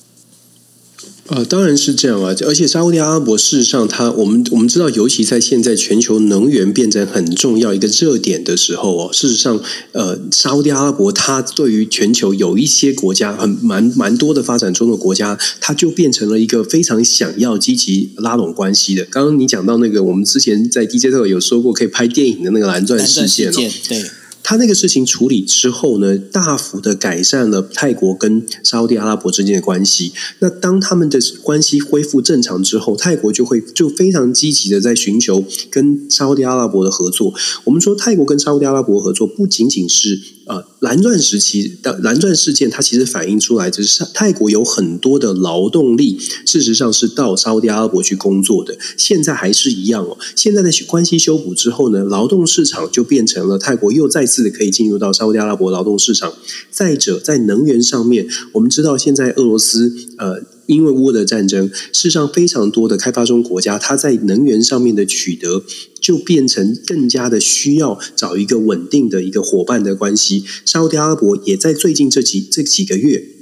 [1.29, 2.35] 呃，当然是这样啊！
[2.47, 9.61] 而且沙乌地阿拉伯事实上它，我们我们知道，尤其在现在全球能源变成很重要一个热点的时候哦，事实上，
[9.93, 19.05] 呃，沙乌地阿拉伯它对于全球有一些国家很蛮蛮多的发展中的国家，它就变成了一个非常想要积极拉拢关系的。
[19.11, 23.53] 刚刚你讲到那个，我们之前在 DJ 特有说过可以拍电影的那个蓝钻事件哦，
[23.89, 24.03] 对。
[24.49, 30.11] 他那个事情处理之后呢，大幅的改善了泰国跟沙乌地阿拉伯之间的关系。
[30.39, 37.35] 那当他们的关系恢复正常之后，泰国就会就非常积极的在寻求跟沙乌地阿拉伯的合作。
[37.65, 40.19] 我们说泰国跟沙乌地阿拉伯合作，不仅仅是。
[40.49, 48.77] 呃，蓝钻时期的蓝钻事件，它其实反映出来，就是泰国有很多的劳动力，事实上是到沙乌地阿拉伯去工作的。
[48.97, 50.17] 现在还是一样哦。
[50.35, 56.33] 现在的关系修补之后呢，劳动市场就变成了泰国又再次的可以进入到沙乌地阿拉伯劳动市场。
[56.71, 60.58] 再者，在能源上面，我们知道现在俄罗斯呃。
[60.69, 65.65] 因为乌俄的战争，世上非常多的开发中国家，它在能源上面的取得，
[65.99, 70.45] 就变成更加的需要找一个稳定的一个伙伴的关系。
[70.67, 73.38] 沙乌地阿拉伯也在最近这几这几个月。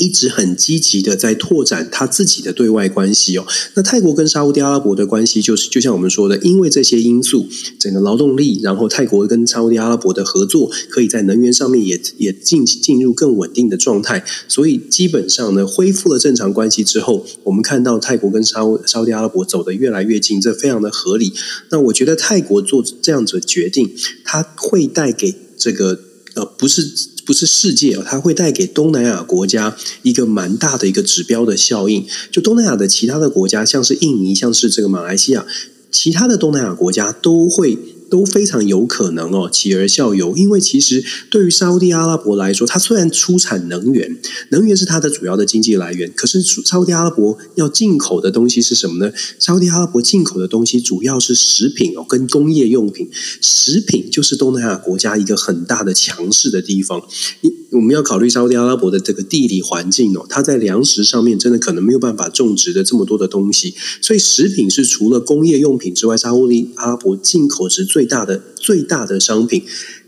[0.00, 3.46] 一直很积极的在拓展他自己的对外关系哦。
[3.74, 7.46] 那泰国跟沙乌地阿拉伯的关系，就是就像我们说的，因为这些因素，
[7.78, 14.24] 整个劳动力，然后泰国跟沙乌地阿拉伯的合作，可以在能源上面也也进进入更稳定的状态。
[14.48, 21.34] 所以基本上呢，恢复了正常关系之后，我们看到泰国跟沙乌沙乌地阿拉伯走得越来越近，这非常的合理。
[21.68, 26.00] 那我觉得泰国做这样子的决定，它会带给这个
[26.34, 26.90] 呃不是。
[27.26, 32.04] 不是世界哦，它会带给东南亚国家一个蛮大的一个指标的效应。
[32.32, 35.46] 就东南亚的其他的国家，像是印尼，像是这个马来西亚，
[35.92, 37.78] 其他的东南亚国家都会。
[38.10, 40.36] 都非常有可能哦，起而效尤。
[40.36, 44.18] 因为其实对于沙乌地阿拉伯来说，它虽然出产能源，
[44.50, 49.12] 能源是它的主要的经济来源，可是沙乌地阿拉伯要进口的东西是什么呢？
[49.38, 53.08] 沙乌地阿拉伯进口的东西主要是食品哦，跟工业用品。
[53.40, 57.00] 食品就是东南亚国家一个很大的强势的地方。
[57.42, 69.62] 你我们要考虑沙乌地阿拉伯的这个地理环境哦，它在粮食上面真的可能没有办法种植的这么多的东西，所以食品是除了工业用品之外，沙乌地阿拉伯进口值最最大的最大的商品。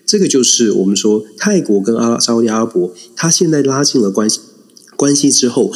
[0.07, 4.40] 这个就是我们说泰国跟阿拉沙特阿拉伯，它现在拉近了关系
[4.96, 5.70] 关系之后，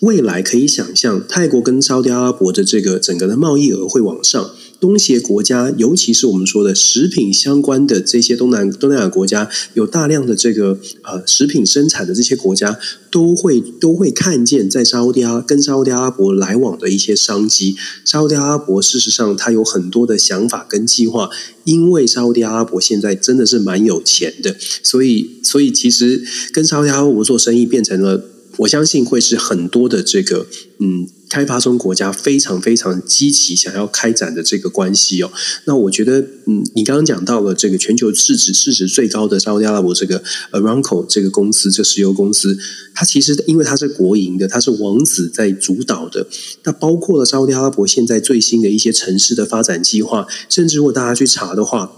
[0.00, 4.50] 未来可以想象泰国跟沙特阿拉伯的这个整个的贸易额会往上。
[4.80, 12.78] 东协国家，尤其是我们说的食品相关的这些东南东南亚国家，有大量的这个呃食品生产的这些国家，
[13.10, 17.76] 都会都会看见在沙乌地阿跟沙乌地阿拉伯来往的一些商机。
[18.04, 21.28] 沙乌地阿拉伯事实上它有很多的想法跟计划，
[21.64, 28.24] 因为沙乌地阿拉伯现在真的是蛮有钱的，所以所以其实跟沙乌地阿拉伯做生意变成了，
[28.58, 30.46] 我相信会是很多的这个
[30.78, 31.08] 嗯。
[31.28, 35.30] 开发中国家非常非常积极想要开展的这个关系哦，
[35.66, 42.58] 那我觉得，嗯，你刚刚讲到了这个全球市值市值最高的沙乌地阿拉伯这个 Aramco 这个公司，这石油公司，
[42.94, 46.26] 它其实因为它是国营的，它是王子在主导的，
[46.64, 51.92] 那包括了沙乌地阿拉伯现在最新的一些城市的发展计划，甚至如果大家去查的话。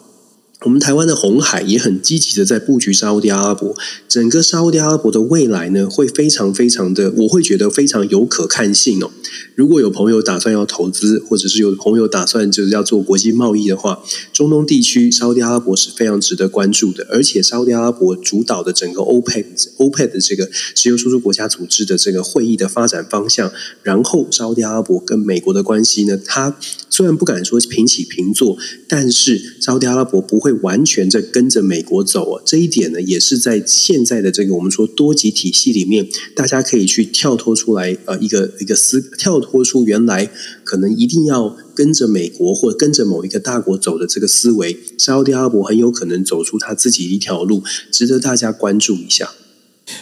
[0.64, 3.74] 我们台湾的红海也很积极的在布局沙乌地阿拉伯，
[4.06, 9.10] 整个沙乌地阿拉伯的未来呢，会非常非常的，我会觉得非常有可看性哦。
[9.54, 14.02] 如果有朋友打算要投资，或者是有朋友打算就是要做国际贸易的话，
[14.34, 17.06] 中东地区沙乌地阿拉伯是非常值得关注的。
[17.10, 19.46] 而且沙乌地阿拉伯主导的整个欧佩
[19.78, 23.50] 欧佩的这个石油输出国家组织的这个会议的发展方向，
[23.82, 26.54] 然后沙乌地阿拉伯跟美国的关系呢，它
[26.90, 30.49] 虽然不敢说平起平坐，但是沙乌地阿拉伯不会。
[30.50, 40.30] 会完全在跟着美国走啊，这一点呢，也是在现在的这个我们说多级体系里面，大家可以去跳脱出来，呃，一个一个思，跳脱出原来
[40.64, 49.30] 可能一定要跟着美国或跟着某一个大国走的这个思维，沙特阿拉伯很有可能走出他自己一条路，值得大家关注一下。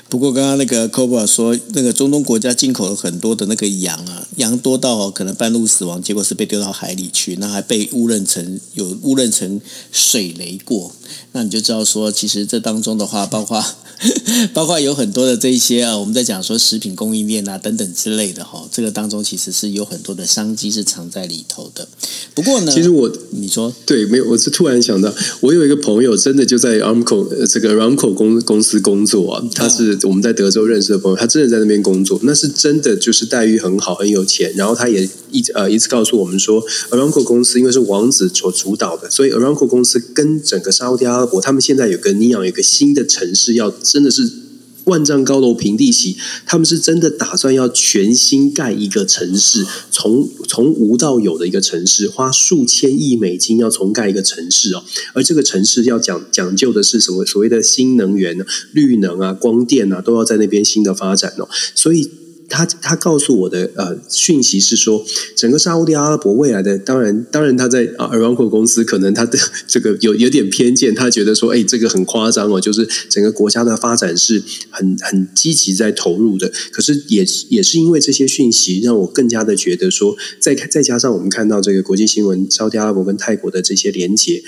[0.09, 10.93] 不过，刚刚那个 Cobra 说，那个中东国家进口了很多的那个羊啊，羊多到可能半路死亡，结果是被丢到海里去，那还被误认成有误认成水雷过，
[11.33, 13.65] 那你就知道说，其实这当中的话，包括
[14.55, 21.87] 包括有很多的这一些啊，我们在讲说食品供应链啊等等之类的哈，这个当中其实是有很多的商机是藏在里头的。
[22.35, 29.69] 不过呢，其实我你说对，没有，我是突然想到，我有一个朋友真的就在 Aramco 这个 Aramco 公公司工作啊，他。
[29.85, 34.53] 是我们在德州认识的朋友，他真的在那边工作，那是真的就是待遇很好，很有钱。
[34.57, 44.48] 然后他也一呃一次告诉我们说，Aramco 公司因为是王子所主导的，所以 Aramco 公司跟整个沙乌地阿拉伯，他们现在有个尼昂有个新的城市要真的是。
[44.89, 54.83] 万丈高楼平地起，他们是真的打算要全新盖一个城市，从从无到有的一个城市，花数千亿美金要重盖一个城市哦。
[55.13, 57.25] 而这个城市要讲讲究的是什么？
[57.25, 58.37] 所谓的新能源、
[58.73, 61.49] 绿能啊、光电啊，都要在那边新的发展哦。
[61.75, 62.11] 所以。
[62.49, 65.05] 他他告诉我的呃讯息是说，
[65.37, 76.51] 整个沙乌地阿拉伯未来的，当然当然他在啊 Aramco 公司可能他的这个有有点偏见，他觉得说，哎，这个很夸张哦，就是整个国家的发展是很很积极在投入的。
[76.73, 84.43] 可是也也是因为这些讯息，让我更加的觉得说，再再加上我们看到这个国际新闻，沙乌地阿拉伯跟泰国的这些连结。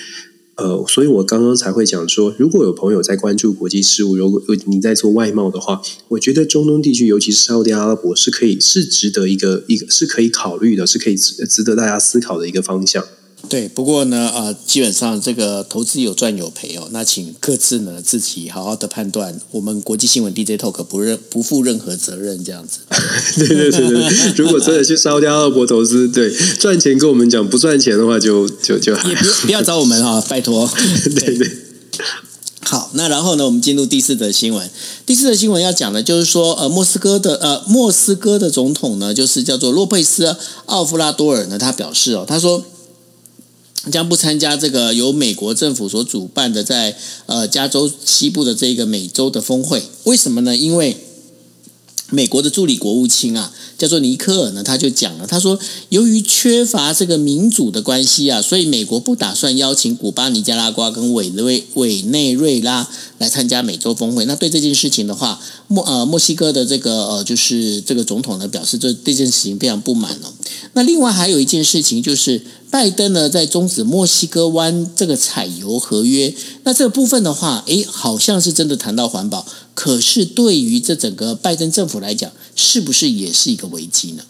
[0.60, 13.02] 呃，所以我刚刚才会讲说，如果有朋友在关注国际事务，如果你在做外贸的话，我觉得中东地区，尤其是沙特阿拉伯，是可以是值得一个一个是可以考虑的，是可以值值得大家思考的一个方向。
[13.48, 16.86] 对，不过呢，呃，基本上这个投资有赚有赔哦。
[16.92, 19.40] 那请各自呢自己好好的判断。
[19.50, 22.80] 我们国际新闻 DJ Talk 不认不负任何责任，这样子。
[23.38, 30.70] 对对对对，如果真的去沙乌地阿拉伯投资，对赚钱跟我们讲，不赚钱的话就就就也不不要找我们啊、哦， 拜托。
[31.16, 31.50] 对对。
[32.62, 34.70] 好，那然后呢，我们进入第四则新闻。
[35.04, 40.36] 第四则新闻要讲的，就是说，呃，莫斯科的呃莫斯科的总统呢，就是叫做洛佩斯
[40.66, 42.62] 奥夫拉多尔呢，他表示哦，他说。
[43.90, 50.54] 将不参加这个由美国政府所主办的在呃加州西部的这个美洲的峰会，为什么呢？
[50.54, 50.96] 因为
[52.10, 55.58] 美国的助理国务卿啊，叫做尼科尔呢，他就讲了，他说，
[55.90, 62.86] 由于缺乏这个民主的关系啊，所以美国不打算邀请古巴、尼加拉瓜跟委内委内瑞拉
[63.18, 64.24] 来参加美洲峰会。
[64.26, 70.34] 那对这件事情的话，墨呃墨西哥的这个呃就是这个总统呢表示，这这件事情非常不满哦。
[70.74, 72.42] 那另外还有一件事情就是。
[72.70, 79.44] 拜登呢，在终止墨西哥湾这个采油合约，那这个部分的话，诶，好像是真的谈到环保，
[79.74, 84.22] 可是对于这整个拜登政府来讲，是不是也是一个危机呢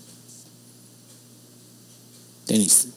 [2.46, 2.89] ？Dennis。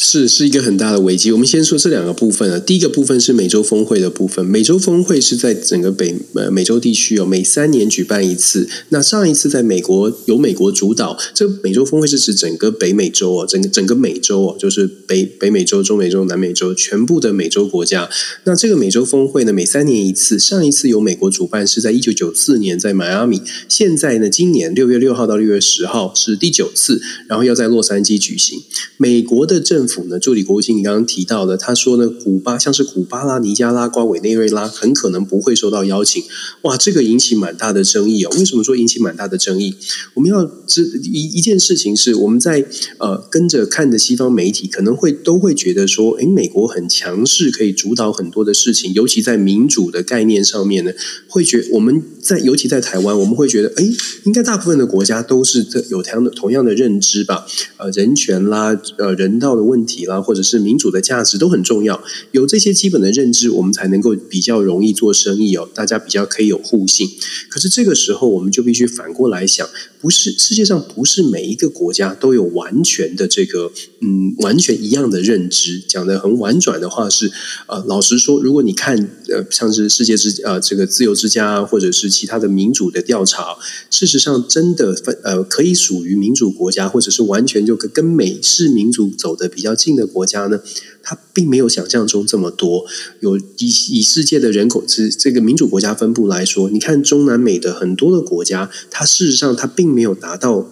[0.00, 1.32] 是是一个很大的危机。
[1.32, 2.58] 我们先说这两个部分啊。
[2.60, 4.46] 第一个部分是美洲峰会的部分。
[4.46, 8.68] 美洲峰会是在整个北呃美洲地区哦，每三年举办一次。
[8.90, 18.08] 那上一次在美国由美国主导，这美洲峰会是指整个北美洲哦，整个整个美洲哦，就是北北美洲、中美洲、南美洲全部的美洲国家。
[18.44, 20.38] 那这个美洲峰会呢，每三年一次。
[20.38, 23.42] 上一次由美国主办是在一九九四年在迈阿密。
[23.68, 28.62] 现在呢，今年六月六号到六月十号是第九次，然后要在洛杉矶举行。
[28.96, 36.22] 美国的政府呢，助理国务卿你刚刚提到的，他说呢，古巴像是古巴拉、尼加拉瓜、委内瑞拉，很可能不会受到邀请。
[36.62, 38.30] 哇，这个引起蛮大的争议哦。
[38.38, 39.74] 为什么说引起蛮大的争议？
[40.14, 42.64] 我们要知一一件事情是，我们在
[42.98, 50.92] 呃跟着看的西方媒体，可能会都会觉得说，诶，美国很强势，可以主导很多的事情，尤其在民主的概念上面呢，
[51.26, 53.90] 会觉我们在尤其在台湾，我们会觉得，诶，
[54.24, 57.46] 应该大部分的国家都是有同样的同样的认知吧？
[57.78, 59.77] 呃，人权啦，呃，人道的问。
[59.78, 62.02] 问题啦，或者是民主的价值都很重要。
[62.32, 65.68] 有这些基本的认知，我们才能够比较容易做生意哦。
[65.72, 67.08] 大家比较可以有互信。
[67.48, 69.68] 可是这个时候，我们就必须反过来想：
[70.00, 75.80] 不是世界上不是每一个国家都有完全的这个嗯完全一样的认知。
[75.80, 77.32] 讲得很婉转的话是，
[77.66, 78.96] 呃，老实说，如果你看
[79.28, 83.56] 呃像是世界之呃这个自由之家或者是其他的民主的调查，
[83.90, 89.48] 事实上真的分呃可以属于民主国家，或者是完全就跟美式民主走的。
[89.58, 90.60] 比较近的国家呢，
[91.08, 92.84] 它并没有想象中这么多。
[93.20, 100.66] 有以以世界的人口之这个民主国家分布来说，你看中南美的很多的国家，它事实上它并没有达到。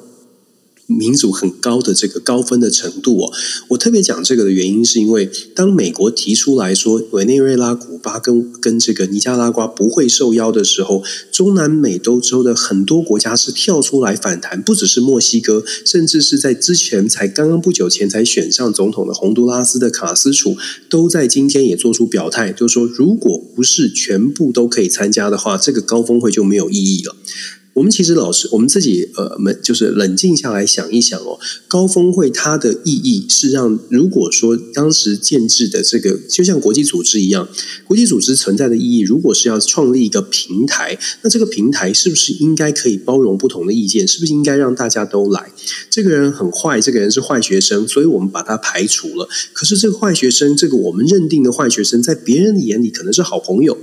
[0.87, 3.33] 民主很高的这个高分的程度哦，
[3.71, 20.57] 我特别讲这个的原因是因为，当美国提出来说委内瑞拉、古巴跟跟这个尼加拉瓜不会受邀的时候，中南美洲州的很多国家是跳出来反弹，不只是墨西哥，甚至是在之前才刚刚不久前才选上总统的洪都拉斯的卡斯楚，
[20.89, 27.17] 都在今天也做出表态，就是说，如果不是全部都可以参加的话，这个高峰会就没有意义了。
[27.77, 37.47] 我们其实老师，我们自己呃，们就是冷静下来想一想哦，高峰会它的意义是让，如果说当时建制的这个，就像国际组织一样，
[37.85, 44.09] 国际组织存在的意义，如果是要创立一个平台，那这个平台是不是应该可以包容不同的意见？
[44.09, 45.53] 是不是应该让大家都来？
[45.91, 49.29] 这个人很坏，这个人是坏学生，所以我们把他排除了。
[49.53, 53.77] 可是这个坏学生，这个我们认定的坏学生，在别人的眼里可能是好朋友。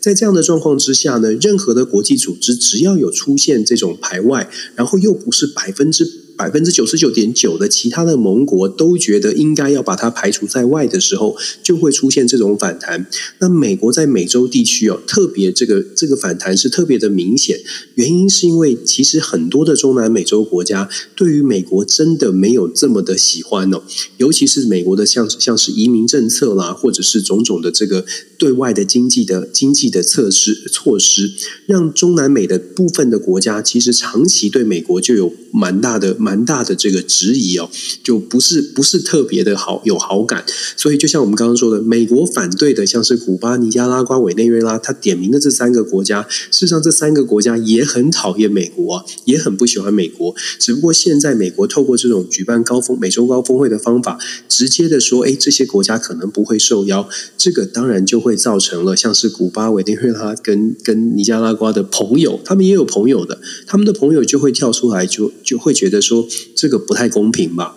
[0.00, 13.06] 在这样的状况之下呢，任何的国际组织只要有出现这种排外，然后又不是百分之百分之九十九点九的其他的盟国都觉得应该要把它排除在外的时候，就会出现这种反弹。
[13.38, 17.60] 那美国在美洲地区哦，特别这个这个反弹是特别的明显。
[17.94, 23.84] 原因是因为其实很多的中南美洲国家对于美国真的没有这么的喜欢哦，
[24.16, 28.04] 尤其是美国的像像是移民政策啦，或者是种种的这个
[28.36, 31.30] 对外的经济的经济的措施措施，
[31.66, 36.16] 让中南美的部分的国家其实长期对美国就有蛮大的。
[36.18, 37.68] 蛮大的这个质疑哦，
[38.02, 40.44] 就不是不是特别的好有好感，
[40.76, 50.34] 所以就像我们刚刚说的，美国反对的像是古巴、尼加拉瓜、委内瑞拉，他点名的这三个国家，事实上这三个国家也很讨厌美国啊，也很不喜欢美国。
[50.58, 54.18] 只不过现在美国透过这种举办高峰美洲高峰会的方法，
[54.48, 66.21] 直接的说，哎，这些国家可能不会受邀，这个当然就会造成了像是古巴、委内瑞拉跟跟尼加拉瓜的朋友，他们也有朋友的，他们的朋友就会跳出来，就就会觉得说。
[66.54, 67.76] 这个不太公平吧？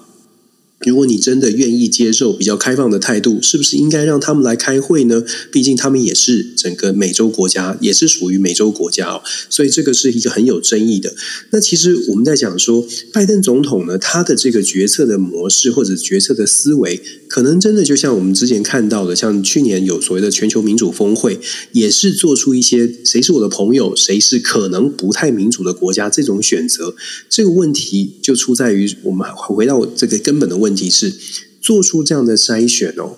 [0.85, 5.23] 如果你真的愿意接受比较开放的态度，是不是应该让他们来开会呢？
[5.49, 9.23] 毕竟他们也是整个美洲国家，也是属于美洲国家哦。
[9.49, 11.15] 所以这个是一个很有争议的。
[11.51, 21.39] 那其实我们在讲说，拜登总统呢，他的这个决策的模式或者决策的思维，可能真的就像我们之前看到的，像去年有所谓的全球民主峰会，
[21.73, 26.95] 也是做出一些谁是我的朋友，谁是可能不太民主的国家这种选择。
[27.29, 30.85] 这个问题就出在于我们回到这个根本的问题。
[30.95, 31.13] 是
[31.59, 33.17] 做出这样的筛选哦，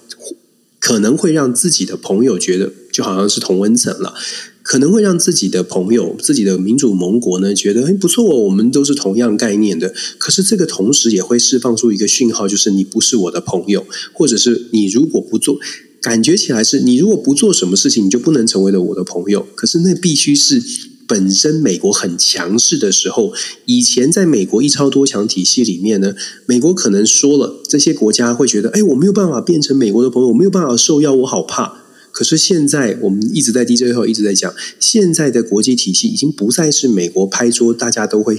[0.79, 4.15] 可能会让自己的朋友觉得就好像是同温层了，
[4.67, 9.93] 可能会让自己的朋友、自己的民主盟国呢觉得哎不错，哦我们都是同样概念的。
[10.17, 15.57] 可是这个同时也会释放出一个讯号，就是你不是我的朋友，或者是你如果不做，
[16.01, 19.47] 感觉起来是你如果不做什么事情，你就不能成为了我的朋友。
[19.55, 20.61] 可是那必须是。
[21.09, 23.31] 本身美国很强势的时候，
[23.63, 26.13] 以前在美国一超多强体系里面呢，
[26.45, 31.86] 美国可能说了，这些国家会觉得，哎，我没有办法变成美国的朋友，我没有办法受邀，我好怕。
[32.17, 38.35] 可是现在，我们一直在 DJ 后一直在讲，现在的国际体系已经不再是美国拍桌，大家都会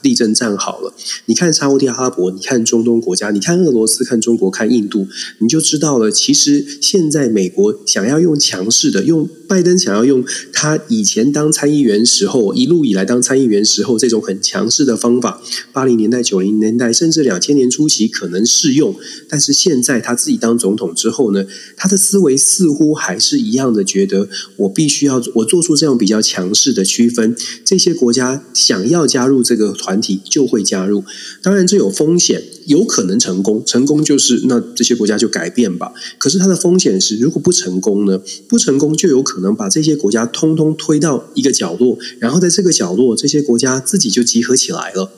[0.00, 0.94] 立正站好了。
[1.26, 5.06] 你看沙乌地阿拉伯，你看中东国家，你看俄罗斯，看中国，看印度，
[5.40, 6.10] 你就知道了。
[6.10, 15.42] 其实现在美国想要用强势的，用拜登想要用他以前当参议员时候，一路以来当参议员时候这种很强势的方法，
[15.72, 18.94] 八零年代、九零年代，甚至两千年初期可能适用，
[19.28, 21.44] 但是现在他自己当总统之后呢，
[21.76, 23.18] 他的思维似乎还。
[23.20, 31.04] 是一样的，觉得我必须要我做出这样比较强势的区分，这些国家想要加入这个团体就会加入。
[31.42, 35.92] 当然，这有风险，有可能成功，成功就是那这些国家就改变吧。
[36.16, 38.20] 可是它的风险是，如果不成功呢？
[38.46, 45.10] 不成功就有可能把这些国家通通推到一个角落，然后在这个角落，这些国家自己就集合起来了。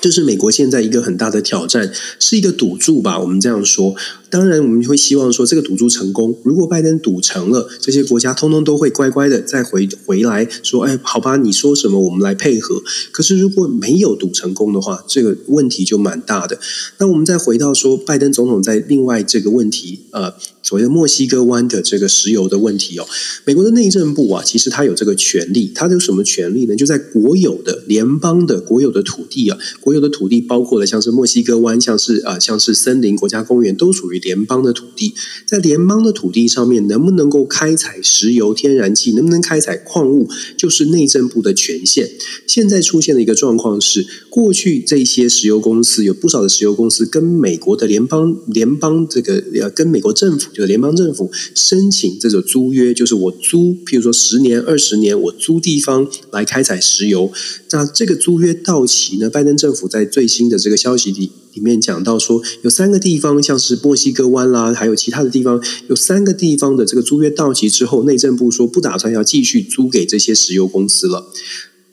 [0.00, 3.18] 这是美国现在一个很大的挑战，是一个赌注吧？
[3.18, 3.94] 我们这样说。
[4.30, 6.38] 当然，我们会希望说这个赌注成功。
[6.44, 16.60] 如果拜登赌成了，这些国家通通都会乖乖的再回回来说：“哎，好吧，你说什么，我们来配合。”可是如果没有赌成功的话，这个问题就蛮大的。
[16.98, 23.06] 那我们再回到说，拜登总统在另外这个问题，呃，所谓的墨西哥湾的这个石油的问题哦，
[23.44, 26.76] 美国的内政部啊，其实他有这个权利，他有什么权利呢？
[26.76, 34.19] 就在国有的联邦的国有的土地啊，国有的土地包括了像是墨西哥湾，像是啊，像是森林国家公园，都属于。
[34.20, 35.14] 联邦的土地，
[35.46, 42.10] 在联邦的土地上面，能不能够开采石油、天然气，能不能开采矿物，就是内政部的权限。
[42.46, 57.32] 现在出现的一个状况是，过去这些石油公司有不少的石油公司跟美国的联邦联邦这个呃，跟美国政府就是联邦政府申请这种租约，就是我租，譬如说十年、二十年，我租地方来开采石油。
[57.70, 59.30] 那这个租约到期呢？
[59.30, 61.30] 拜登政府在最新的这个消息里。
[61.54, 71.26] 里面讲到说，有三个地方，像是墨西哥湾啦，还有其他的地方，有三个地方的这个租约到期之后，内政部说不打算要继续租给这些石油公司了。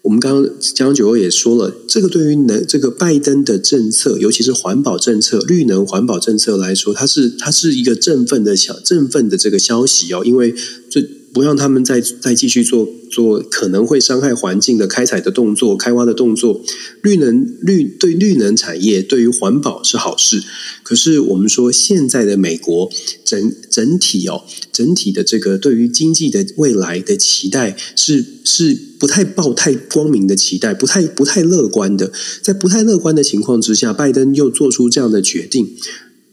[0.04, 10.54] 我们刚刚江九欧也说了，这个对于能这个拜登的政策，尤其是环保政策、绿能环保政策来说，它是它是一个振奋的小振奋的这个消息哦，因为
[10.90, 11.17] 这。
[11.38, 16.64] 不让他们再再继续做做可能会伤害环境的开采的动作、开挖的动作。
[17.04, 20.42] 绿能绿对绿能产业对于环保是好事，
[20.82, 22.90] 可是我们说现在的美国
[23.24, 32.12] 整整体哦，整体的这个对于经济的未来的期待是是不太抱太光明的期待，不太不太乐观的。
[32.42, 35.76] 在不太乐观的情况之下，拜登又做出这样的决定。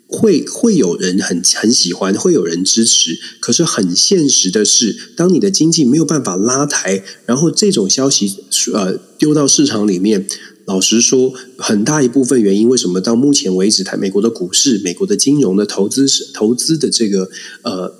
[0.07, 3.19] 会会有人很很喜欢，会有人支持。
[3.41, 8.37] 可是很现实的是，当你的经济没有办法拉抬，然后这种消息
[8.73, 10.27] 呃丢到市场里面，
[10.67, 17.29] 老实说，很大一部分原因，为什么到目前为止，台美国的股市、美国的金融的投资投资的这个
[17.63, 17.95] 呃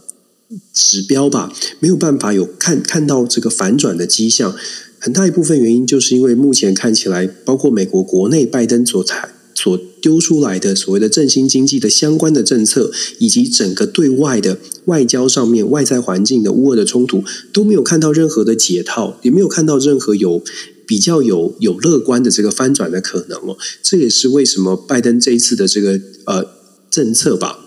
[0.73, 4.55] 指标吧，没有办法有看看到这个反转的迹象。
[5.01, 9.34] 很大一部分原因，就是因为目前看起来，包括美国国内拜登所采。
[9.55, 20.43] 所丢出来的所谓的振兴经济的相关的政策，以及整个对外的外交上面外在环境的乌俄的冲突，都没有看到任何的解套，也没有看到任何有
[20.85, 23.57] 比较有有乐观的这个翻转的可能哦。
[23.83, 26.45] 这也是为什么拜登这一次的这个呃
[26.91, 27.61] 政策吧，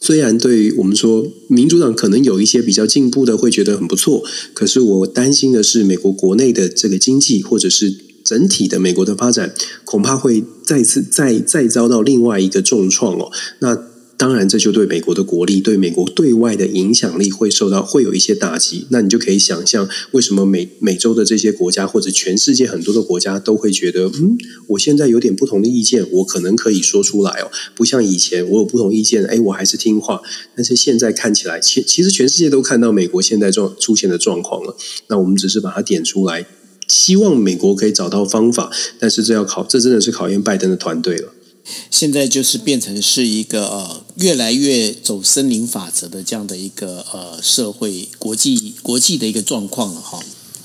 [0.00, 4.22] 虽然对于我们说民主党可能有一些比较进步的会觉得很不错，
[4.54, 8.11] 可是我担心的是美国国内的这个经济或者是。
[8.32, 9.52] 整体的美国的发展
[9.84, 13.30] 恐怕会再次再再遭到另外一个重创哦。
[13.58, 13.76] 那
[14.16, 18.86] 当然，这就对美国的国力、对美国对外的影响力会受到会有一些打击。
[18.90, 27.50] 那你就可以想象，为什么美美洲的这些国家或者全世界很多的国家都会觉得，嗯，我现在有点不同的意见，我可能可以说出来哦。
[27.74, 30.22] 不像以前，我有不同意见，哎，我还是听话。
[30.54, 34.76] 但是现在看起来，其其实全世界都看到美国现在状出现的状况了。
[35.08, 36.46] 那我们只是把它点出来。
[36.92, 41.32] 希望美国可以找到方法，但是这要考，这真的是考验拜登的团队了。
[41.90, 50.20] 现在就是变成是一个呃，越来越走森林法则的这样的一个呃社会国际国际的一个状况了哈。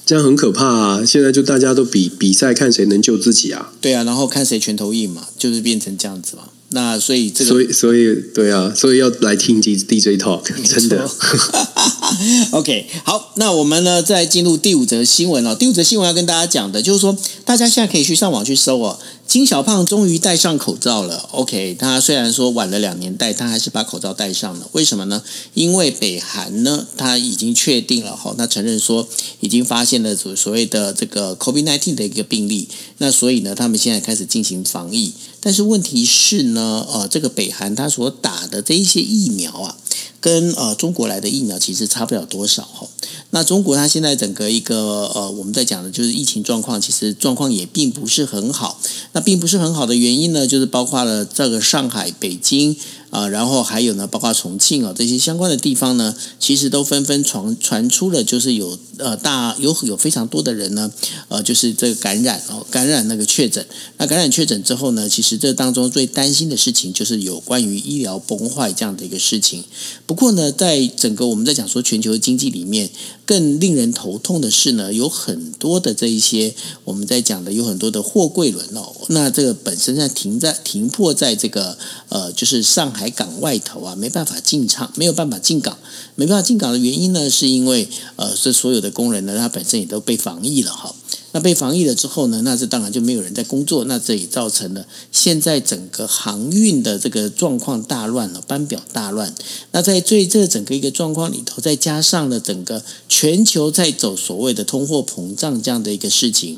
[0.05, 1.05] 这样很可怕啊！
[1.05, 3.73] 现在就大家都比比赛，看谁能救自己啊？
[3.79, 6.49] 对啊，然后看谁拳头硬嘛，就是变成这样子嘛。
[6.77, 11.09] 那所以这个，所以所以对啊，所以要来听 DJ Talk，真的。
[12.51, 15.55] OK，好，那我们呢再进入第五则新闻了。
[15.55, 18.99] 第五则新闻要跟大家讲的，就是说大家现在可以去上网去搜哦。
[19.25, 21.27] 金小胖终于戴上口罩了。
[21.31, 24.69] OK，他虽然说晚了两年戴，他还是把口罩戴上了。
[24.71, 25.21] 为什么呢？
[25.53, 29.05] 因为北韩呢，他已经确定了哈，他承认说
[29.41, 32.69] 已经发现了所所谓的这个 COVID-19 的一个病例。
[32.99, 35.13] 那所以呢，他们现在开始进行防疫。
[35.39, 39.77] 但是问题是呢，呃，这个北韩他所打的这一些疫苗啊，
[40.19, 42.87] 跟呃中国来的疫苗其实差不了多少哈。
[43.29, 48.79] 那中国它现在整个一个呃，我们在讲的就是疫情状况，其实状况也并不是很好。
[49.11, 52.75] 那并不是很好的原因呢，就是包括了这个上海、北京。
[53.17, 60.91] 啊、然后还有呢，包括重庆啊、哦、这些相关的地方呢，其实都纷纷传传出了，就是有呃大有有非常多的人呢，
[61.27, 63.65] 呃，就是这个感染哦，感染那个确诊。
[63.97, 69.63] 那感染确诊之后呢，其实这当中最担心的事情就是有关于医疗崩坏这样的一个事情。
[70.05, 72.89] 不过呢，在整个我们在讲说全球经济里面，
[73.25, 76.53] 更令人头痛的是呢，有很多的这一些
[76.83, 81.77] 我们在讲的有很多的货柜轮哦，那这个本身在停在停泊在这个
[82.09, 82.93] 呃，就是上。
[82.97, 85.77] 海港外头啊，没办法进场，没有办法进港，
[86.15, 90.93] 没办法进港的原因呢，是因为呃，这所有的工人呢，他本身也都被防疫了哈。
[91.33, 99.35] 那被防疫了之后呢，那这当然就没有人在工作，那这也造成了现在整个航运的这个状况大乱了，班表大乱。
[99.71, 106.57] 那在最这整个一个状况里头，再加上了整个全球在走所谓的通货膨胀这样的一个事情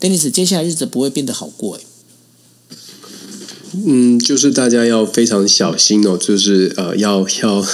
[0.00, 1.85] ，Dennis，接下来日子不会变得好过诶。
[3.84, 7.64] 嗯，就是大家要非常小心哦，就是呃，要要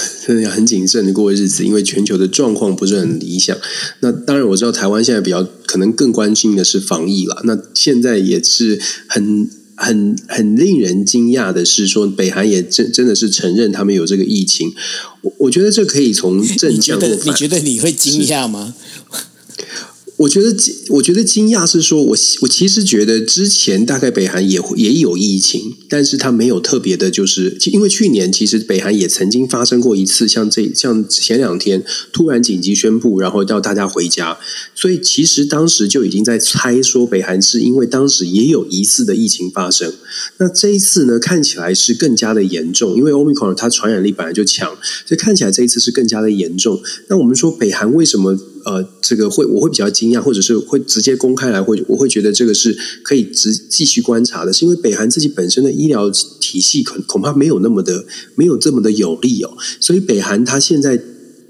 [0.41, 3.55] 要很谨慎的过日子，因为全球的状况不是很理想。
[3.99, 7.41] 那当然，我知道台湾现在比较可能更关心的是防疫了。
[7.45, 14.73] 那现在也是很很很令人惊讶的是，说北韩也真真的是承认他们有这个疫情。
[15.21, 16.97] 我我觉得这可以从正向。
[16.97, 18.73] 你觉得你觉得你会惊讶吗？
[20.17, 34.37] 我觉得惊，我觉得惊讶是说，我我其实觉得之前大概北韩也也有疫情，但是他没有特别的，就是因为去年其实北韩也曾经发生过一次，像这像前两天突然紧急宣布，然后叫大家回家，
[34.75, 39.91] 所以其实当时就已经在猜说北韩是因为当时也有疑似的疫情发生，
[40.37, 46.79] 那这一次呢，看起来是更加的严重，因为 Omicron 它传染力本来就强，所以看起来这一次是更加的严重。
[47.07, 48.37] 那我们说北韩为什么？
[48.65, 56.09] 呃，这个会我会比较惊讶，或者是会直接公开来，会我会觉得这个是可以直继续观察的，是因为北韩自己本身的医疗
[56.39, 58.05] 体系恐恐怕没有那么的
[58.35, 61.01] 没有这么的有力哦，所以北韩它现在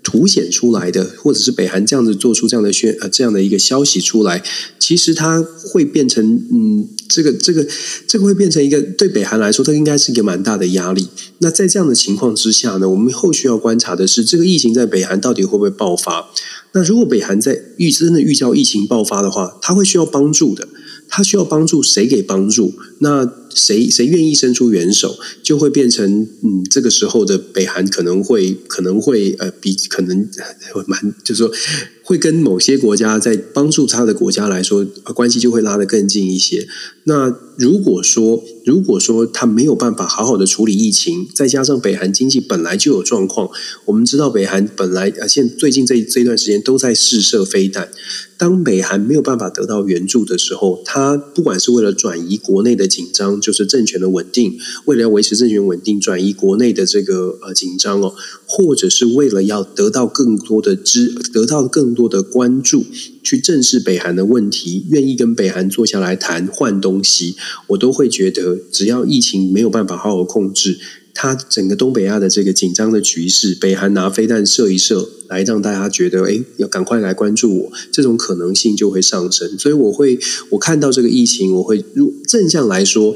[0.03, 4.43] 凸显出来的，或者是北韩这样子做出这样的宣呃这样的一个消息出来，
[4.77, 5.41] 其实它
[5.71, 7.63] 会变成嗯，这个这个
[8.07, 11.07] 这个会变成一个对北韩来说，它应该是一个蛮大的压力。
[11.37, 16.31] 那在这样的情况之下呢，我们后续要观察的是，这个疫情在北韩到底会不会爆发？
[16.71, 20.67] 那如果北韩在预真的预兆疫情爆发的话，它会需要帮助的。
[21.15, 22.73] 他需要帮助谁给帮助？
[22.99, 30.27] 那谁谁愿意伸出援手，就会变成嗯，这个时候的北韩可能会可能会呃，比可能
[30.87, 31.51] 蛮就是说。
[32.03, 34.85] 会跟某些国家在帮助他的国家来说，
[35.15, 36.67] 关系就会拉得更近一些。
[37.05, 43.49] 那如果说，如果说他没有办法好好的处理疫情，再加上北韩经济本来就有状况，
[43.85, 47.89] 我们知道北韩本来呃现最近这这段时间都在试射飞弹。
[48.37, 58.13] 当北韩没有办法得到援助的时候，他不管是为了转移国内的紧张，就是政权的稳定，为了要维持政权稳定，转移国内的这个呃紧张哦，
[58.45, 62.85] 或者是为了要得到更多的支，得到更多的关注，
[63.23, 67.35] 去正视北韩的问题，愿意跟北韩坐下来谈换东西，
[67.67, 70.77] 我都会觉得，只要疫情没有办法好好控制。
[71.15, 79.57] 它整个东北亚的这个紧张的局势，北韩拿飞弹射一射，来让大家觉得，哎，要赶快来关注我，这种可能性就会上升。
[79.59, 80.17] 所以我会，
[80.49, 83.15] 我看到这个疫情，我会如正向来说。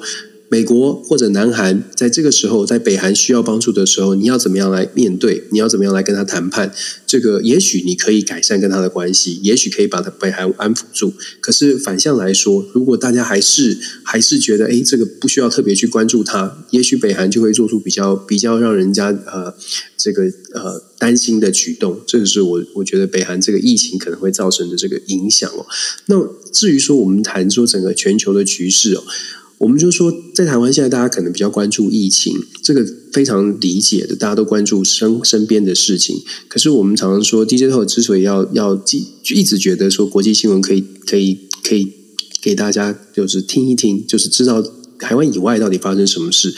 [0.49, 5.43] 美国或者南韩在这个时候，在北韩需要帮助的时候，你要怎么样来面对？
[5.51, 6.73] 你要怎么样来跟他谈判？
[7.05, 11.13] 这个也许你可以改善跟他的关系，也许可以把他北韩安抚住。
[11.41, 19.53] 可是反向来说，如果大家还是还是觉得，哎，这个不需要特别去关注他，也许北韩就会做出比较比较让人家呃
[19.97, 20.23] 这个
[20.53, 21.99] 呃担心的举动。
[22.07, 25.65] 这个是我我觉得北韩这个疫情可能会造成的这个影响哦。
[26.05, 29.03] 那至于说我们谈说整个全球的局势哦。
[29.59, 36.21] 我们就说，在台湾现在大家可能比较关注疫情，这个非常理解的，大家都关注身身边的事情。
[36.47, 41.91] 可是我们常常说，DJ Talk 之所以要要记，就一直觉得说国际新闻可以可以可以
[42.41, 44.63] 给大家就是听一听，就是知道
[44.99, 46.53] 台湾以外到底发生什么事。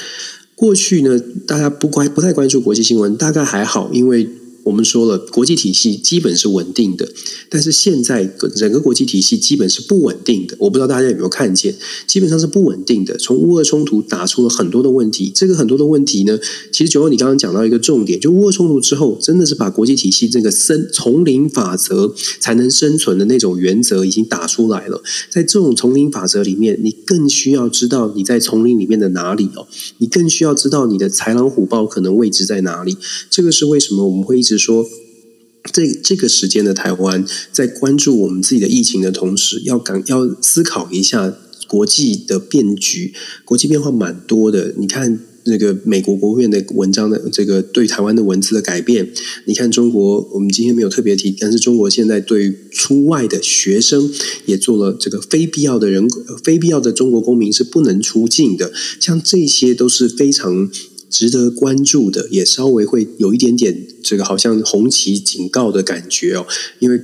[0.55, 4.27] 过去呢，大家不关不太关注国际新闻，大概还好，因为。
[4.69, 7.09] 我们说了，国际体系基本是稳定的，
[7.49, 8.23] 但是现在
[8.55, 10.55] 整个国际体系基本是不稳定的。
[10.59, 11.73] 我不知道大家有没有看见，
[12.05, 13.17] 基本上是不稳定的。
[13.17, 16.37] 从乌俄冲突打出了很多的问题，这个很多的问题呢，
[16.71, 25.01] 其实九欧你刚刚讲到一个重点，就乌俄冲突之后，真的是把国际体系这个生丛林法则才能生存的那种原则已经打出来了。
[25.31, 29.67] 在这种丛林法则里面，你更需要知道你在丛林里面的哪里哦，
[29.97, 32.95] 你更需要知道你的豺狼虎豹可能位置在哪里。
[33.31, 34.58] 这个是为什么我们会一直。
[34.59, 34.85] 说，
[35.73, 41.35] 这这个时间的台湾在关注我们自己的疫情的同时，要赶要思考一下
[41.67, 43.13] 国际的变局，
[43.45, 44.73] 国际变化蛮多的。
[44.77, 49.11] 你看那个美国国务院的文章的这个对台湾的文字的改变，
[49.45, 54.11] 你看中国，我们今天没有特别提，但是中国现在对出外的学生
[54.45, 56.07] 也做了这个非必要的人
[56.43, 60.69] 非必要的中国公民是不能出境的，像这些都是非常。
[61.09, 66.45] 值得关注的，也稍微会有一点点这个好像红旗警告的感觉哦，
[66.79, 67.01] 因为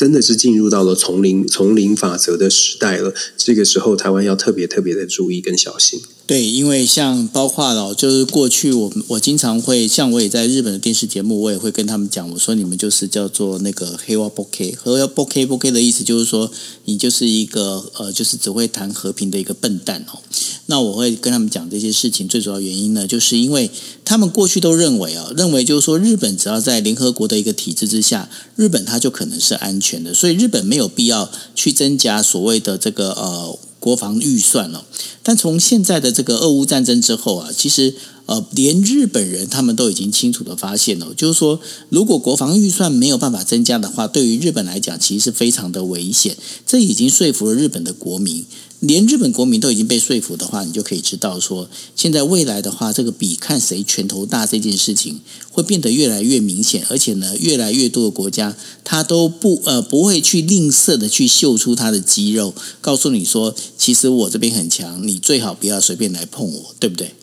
[0.00, 3.12] 真的是进入到了丛林丛林法则的时代了。
[3.36, 6.00] 这个时候，台湾要特别特别的注意跟小心。
[6.26, 16.50] 对，因为像包括了，就是过去我我经常会像我也在日本的电视节目，我也会跟他们讲，我说你们就是叫做那个黑瓦波 K，黑瓦波 K 波 K 的意思就是说
[16.86, 20.18] 你就是一个呃，就是只会谈和平的一个笨蛋哦。
[20.66, 23.68] 那我会跟他们讲这些事情，最主要原因呢，就是因为
[24.04, 33.58] 他们过去都认为啊，认为就是说日本只要在联合国的一个体制之下，日本它就可能是安全的，所以日本没有必要去增加所谓的这个呃。
[33.80, 34.84] 国防预算了，
[35.22, 37.94] 但从现在的这个俄乌战争之后啊，其实
[38.26, 46.36] 呃，连日本人他们都已经清楚的发现了，就是说，如果国防预算没有办法增加的话，对于日本来讲，其实是非常的危险。
[46.66, 48.44] 这已经说服了日本的国民。
[48.80, 55.20] 连日本国民都已经被说服的话，你就可以知道说，现在未来的话，这个比看谁拳头大这件事情
[55.52, 67.14] 会变得越来越明显，而且呢，越来越多的国家他都不呃不会去吝啬的去秀出他的肌肉，告诉你说，其实我这边很强，你最好不要随便来碰我，对不对？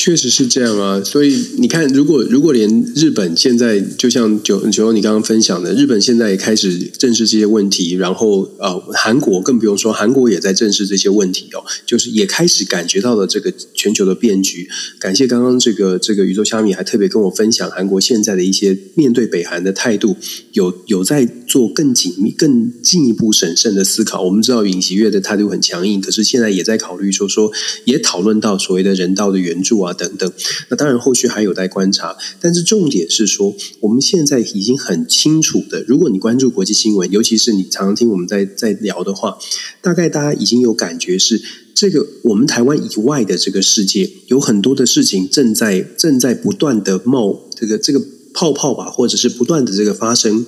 [0.00, 14.66] 确实是这样啊，所以你看，如果如果连日本现在就像九九你刚刚分享的，日本现在也开始正视这些问题，然后呃，韩国更不用说，韩国也在正视这些问题哦，就是也开始感觉到了这个全球的变局。
[14.98, 20.16] 感谢刚刚这个这个宇宙虾米还特别跟我分享韩国现在的一些面对北韩的态度，
[20.54, 24.22] 有有在做更紧密、更进一步审慎的思考。
[24.22, 27.50] 我们知道尹锡悦的态度很强硬，可是现在也在考虑说说，
[27.84, 29.92] 也讨论到所谓的人道的援助啊。
[29.92, 30.32] 等等，
[30.68, 39.36] 那当然后续还有待观察，但是重点是说，我们现在已经很清楚的，如果你关注国际新闻，尤其是你常常听我们在在聊的话，
[39.82, 41.42] 大概大家已经有感觉是，
[41.74, 48.00] 这个我们台湾以外的这个世界，有很多的事情正在正在不断的冒这个这个
[48.32, 50.46] 泡泡吧，或者是不断的这个发生，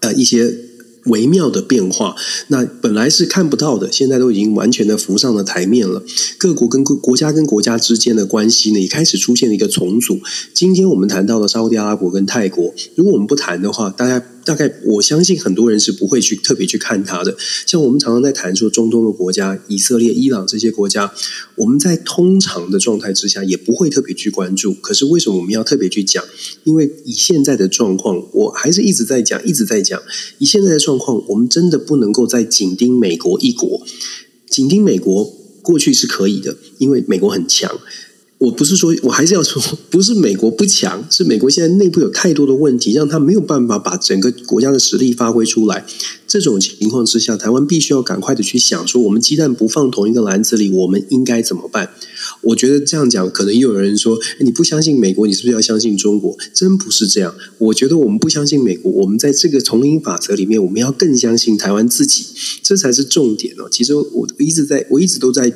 [0.00, 0.54] 呃，一些
[1.06, 2.16] 微妙的变化，
[2.48, 6.02] 那本来是看不到的，现在都已经完全的浮上了台面了。
[6.38, 10.20] 各国跟各国家跟国家之间的关系呢，也开始出现了一个重组。
[10.52, 14.24] 今天我们谈到了沙乌地阿拉伯跟泰国，如果我们不谈的话，大家。
[14.44, 17.36] 大概我相信很多人是不会去特别去看它的。
[17.66, 21.12] 像我们常常在谈说中东的国家，以色列、伊朗这些国家，
[21.56, 24.74] 我们在通常的状态之下也不会特别去关注。
[24.74, 26.22] 可是为什么我们要特别去讲？
[26.64, 30.00] 因为以现在的状况，我还是一直在讲，一直在讲。
[30.38, 33.82] 以现在的状况，我们真的不能够再紧盯美国一国。
[34.48, 35.24] 紧盯美国
[35.62, 37.80] 过去是可以的，因为美国很强。
[38.38, 45.86] 我不是说，我还是要说，不是美国不强，是美国现在内部有太多的问题，让他没有办法把整个国家的实力发挥出来。
[46.26, 51.90] 这种情况之下，台湾必须要赶快的去想说，我们鸡蛋不放同一个篮子里，我们应该怎么办？
[52.42, 56.36] 我觉得这样讲，可能又有人说，你不相信美国，你是不是要相信中国？
[56.52, 57.34] 真不是这样。
[57.58, 62.26] 我觉得我们不相信美国，我们在这个丛林法则里面，我们要更相信台湾自己，
[62.62, 63.68] 这才是重点哦。
[63.70, 65.54] 其实我一直在，我一直都在。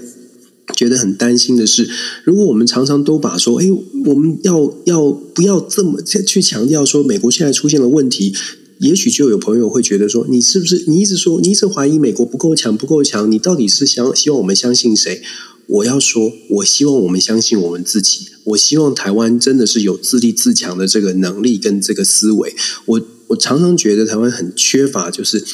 [0.75, 1.89] 觉得很担心的是，
[2.25, 3.67] 如果我们常常都把说，哎，
[4.07, 8.35] 我们要要不要这么去强调说，美国现在出现了问题，
[8.79, 15.23] 也许就有朋友会觉得说，你是不是你一直说，你一直怀疑美国不够强，不够强，你到底是想希望我们相信谁？
[15.67, 18.29] 我要说，我希望我们相信我们自己。
[18.45, 22.55] 我希望台湾真的是有自立自强的这个能力跟这个思维。
[22.87, 25.45] 我我常常觉得台湾很缺乏，就是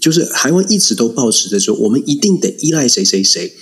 [0.00, 3.52] 就是台湾一直都保持着说，我们一定得依赖谁谁谁。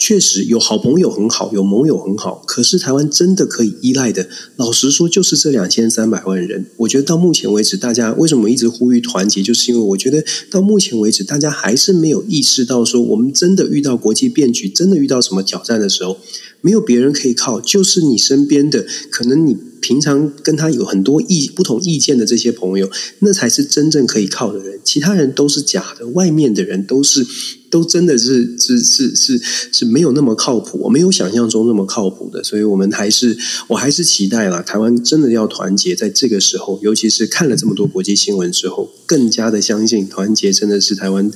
[0.00, 6.64] 确实有好朋友很好，有盟友很好，可是台湾真的可以依赖的，老实说就是这两千三百万人。
[6.78, 16.16] 我觉得到目前为止，大家为什么一直呼吁团结，就是因为我觉得到目前为止，大家还是没有意识到说，我们真的遇到国际变局，真的遇到什么挑战的时候，
[16.60, 22.90] 没有别人可以靠，就是你身边的，可能你平常跟他有很多意不同意见的这些朋友，
[23.20, 27.26] 那才是真正可以靠的人，其他人都是假的，外面的人都是。
[27.70, 29.40] 都真的是是是是
[29.70, 33.38] 是没有那么靠谱，我没有想象中那么靠谱的，所以我们还是
[33.68, 41.30] 我还是期待了台湾真的要团结，在这个时候，尤其是看了这么多国际新闻之后，更加的相信团结真的是台湾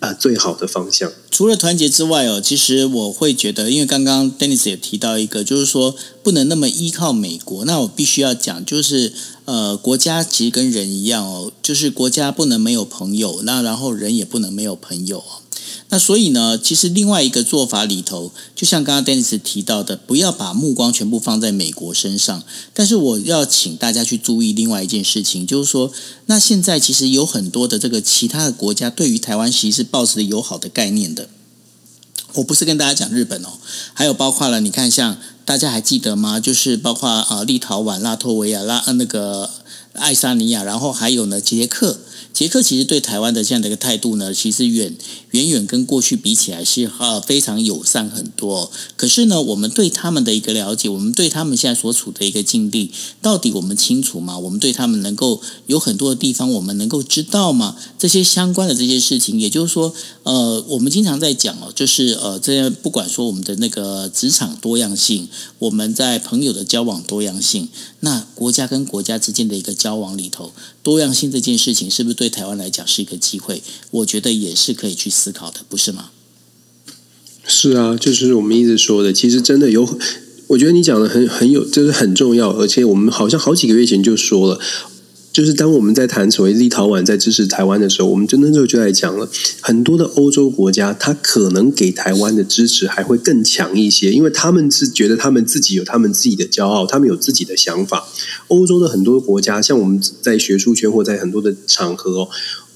[0.00, 1.10] 啊、最好的方向。
[1.30, 9.12] 除了团结之外哦，其实我会觉得，因为刚刚 Dennis 也提到一个，就是说不能那么依靠美国，那我必须要讲，就是
[9.44, 15.42] 呃，国家其实跟人一样哦，就是国家不能没有朋友，那然后人也不能没有朋友哦。
[15.90, 22.42] 那所以呢，其实另外一个做法里头，就像刚刚 Dennis 提到的，不要把目光全部放在美国身上。
[22.74, 25.90] 但是我要请大家去注意另外一件事情，就是说，
[26.26, 31.28] 那现在其实有很多的这个其他的国家对于台湾其实是抱持的友好的概念的。
[32.34, 33.48] 我不是跟大家讲日本哦，
[33.94, 35.16] 还有包括了，你看像
[35.46, 36.38] 大家还记得吗？
[36.38, 39.50] 就是包括啊，立陶宛、拉脱维亚、拉呃那个
[39.94, 41.98] 爱沙尼亚，然后还有呢，捷克。
[42.30, 44.94] 捷克其实对台湾的这样的一个态度呢，其实远
[45.38, 48.70] 远远跟过去比起来是呃非常友善很多。
[48.96, 54.38] 可是呢，我们对他们的一个了解，我们对他们现在所处的一个境地，到底我们清楚吗？
[54.38, 57.76] 我们对他们能够有很多的地方，我们能够知道吗？
[57.98, 65.28] 这些相关的这些事情，也就是说，呃，我们经常在讲哦，就是呃，这样不管说我们的那个职场多样性，
[65.58, 67.68] 我们在朋友的交往多样性，
[68.00, 72.28] 那国家跟国家之间的一个交往里头，多样性这件事情是不是对？
[72.28, 76.08] 台湾来讲是一个机会，我觉得也是可以去思思考的，不是吗？
[77.46, 79.86] 是啊，就是我们一直说的，其实真的有，
[80.46, 84.58] 我觉得你讲的很很有，就是很重要，而且我们好像好几个月前就说了。
[85.30, 89.28] 就是当我们在谈所谓立陶宛在支持台湾的时候，我们真的就就在讲了
[89.60, 98.08] 很多的欧洲国家，他可能给台湾的支持还会更强一些，因为他们是觉得他们自己有他们自己的骄傲，他们有自己的想法。
[98.48, 102.28] 欧洲的很多国家，像我们在学术圈或在很多的场合。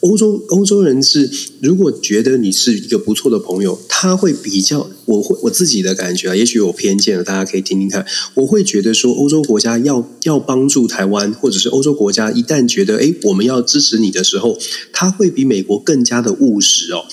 [0.03, 1.31] 欧洲欧洲人是，
[1.61, 8.05] 如果觉得你是一个不错的朋友，他会比较，我会我自己的感觉啊，也许有偏见了，大家可以听听看。
[8.35, 14.59] 我会觉得说，欧洲国家要要帮助台湾，或者是欧洲国家一旦觉得，诶，我们要支持你的时候，
[14.93, 17.05] 他会比美国更加的务实哦。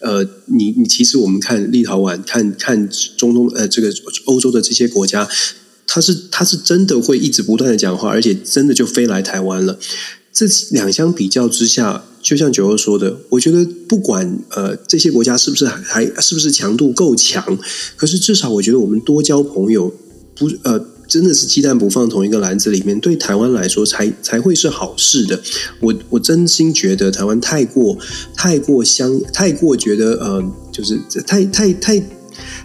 [0.00, 3.88] 呃，你你其实我们看立陶宛，看看中东，呃，这个
[4.24, 5.28] 欧洲的这些国家，
[5.86, 9.78] 他是他是真的会一直不断的讲话，而且真的就飞来台湾了。
[10.32, 17.58] 这两相比较之下，就像九欧说的，我觉得不管呃这些国家是不是还还是不是强度够强，
[17.96, 19.92] 可是至少我觉得我们多交朋友，
[20.36, 25.40] 不呃真的是鸡蛋不放同一个篮子里面，对台湾来说才才会是好事的。
[25.80, 27.98] 我我真心觉得台湾太过
[28.36, 32.02] 太过相太过觉得呃就是太太太。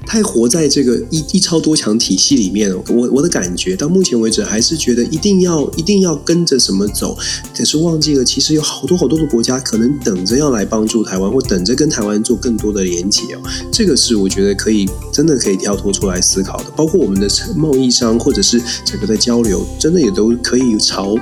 [0.07, 2.73] 太活在这个一一超多强体系里面。
[2.89, 7.17] 我我的感觉到目前为止还是觉得一定要一定要跟着什么走，
[7.55, 13.41] 可是忘记了其实有好多好多的国家可能等着要来帮助台湾，或等着跟台湾做更多的连接哦。
[13.71, 21.15] 这个是我觉得可以真的可以跳脱出来思考的，包括我们的贸易商或者是整个的交流，真的也都可以朝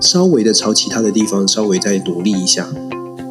[0.00, 2.68] 稍微的朝其他的地方稍微再努力一下。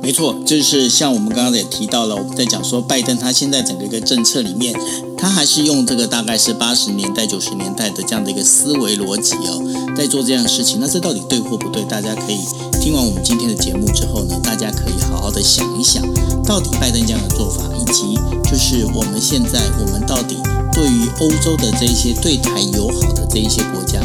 [0.08, 4.74] 没错，就是像我们刚刚也提到了，我们在讲说拜登他现在整个一个政策里面，
[5.18, 9.62] 他还是用这个大概是八十年代、九十年代的这样的一个思维逻辑哦，
[9.98, 10.80] 在做这样的事情。
[10.80, 11.84] 那这到底对或不对？
[11.84, 12.40] 大家可以
[12.80, 16.02] 听完我们今天的节目之后呢，大家可以好好的想一想，
[16.46, 18.16] 到底拜登这样的做法，以及
[18.50, 20.38] 就是我们现在我们到底
[20.72, 24.00] 对于欧洲的这一些对台友好的这一些国家，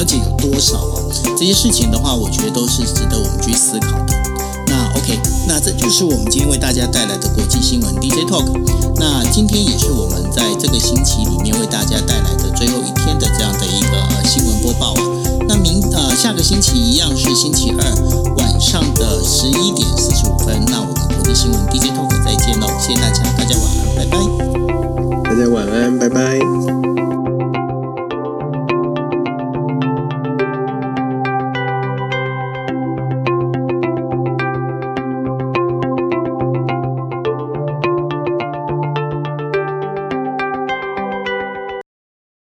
[0.00, 1.12] 了解有多少哦？
[1.36, 4.14] 这些事情的话，我觉得都是值得我们去思考的。
[4.66, 8.48] 那 OK，那这就是我们今天为大家带来的国际新闻 DJ Talk。
[8.96, 15.02] 那今天也是我们在这个星期里面为大家带来的最后一天的这样的一个新闻播报啊。
[15.46, 17.84] 那明呃下个星期一样是星期二
[18.38, 20.64] 晚上的十一点四十五分。
[20.68, 22.66] 那我们国际新闻 DJ Talk 再见喽！
[22.80, 24.18] 谢谢大家，大家晚安，拜拜。
[25.24, 26.89] 大家晚安，拜拜。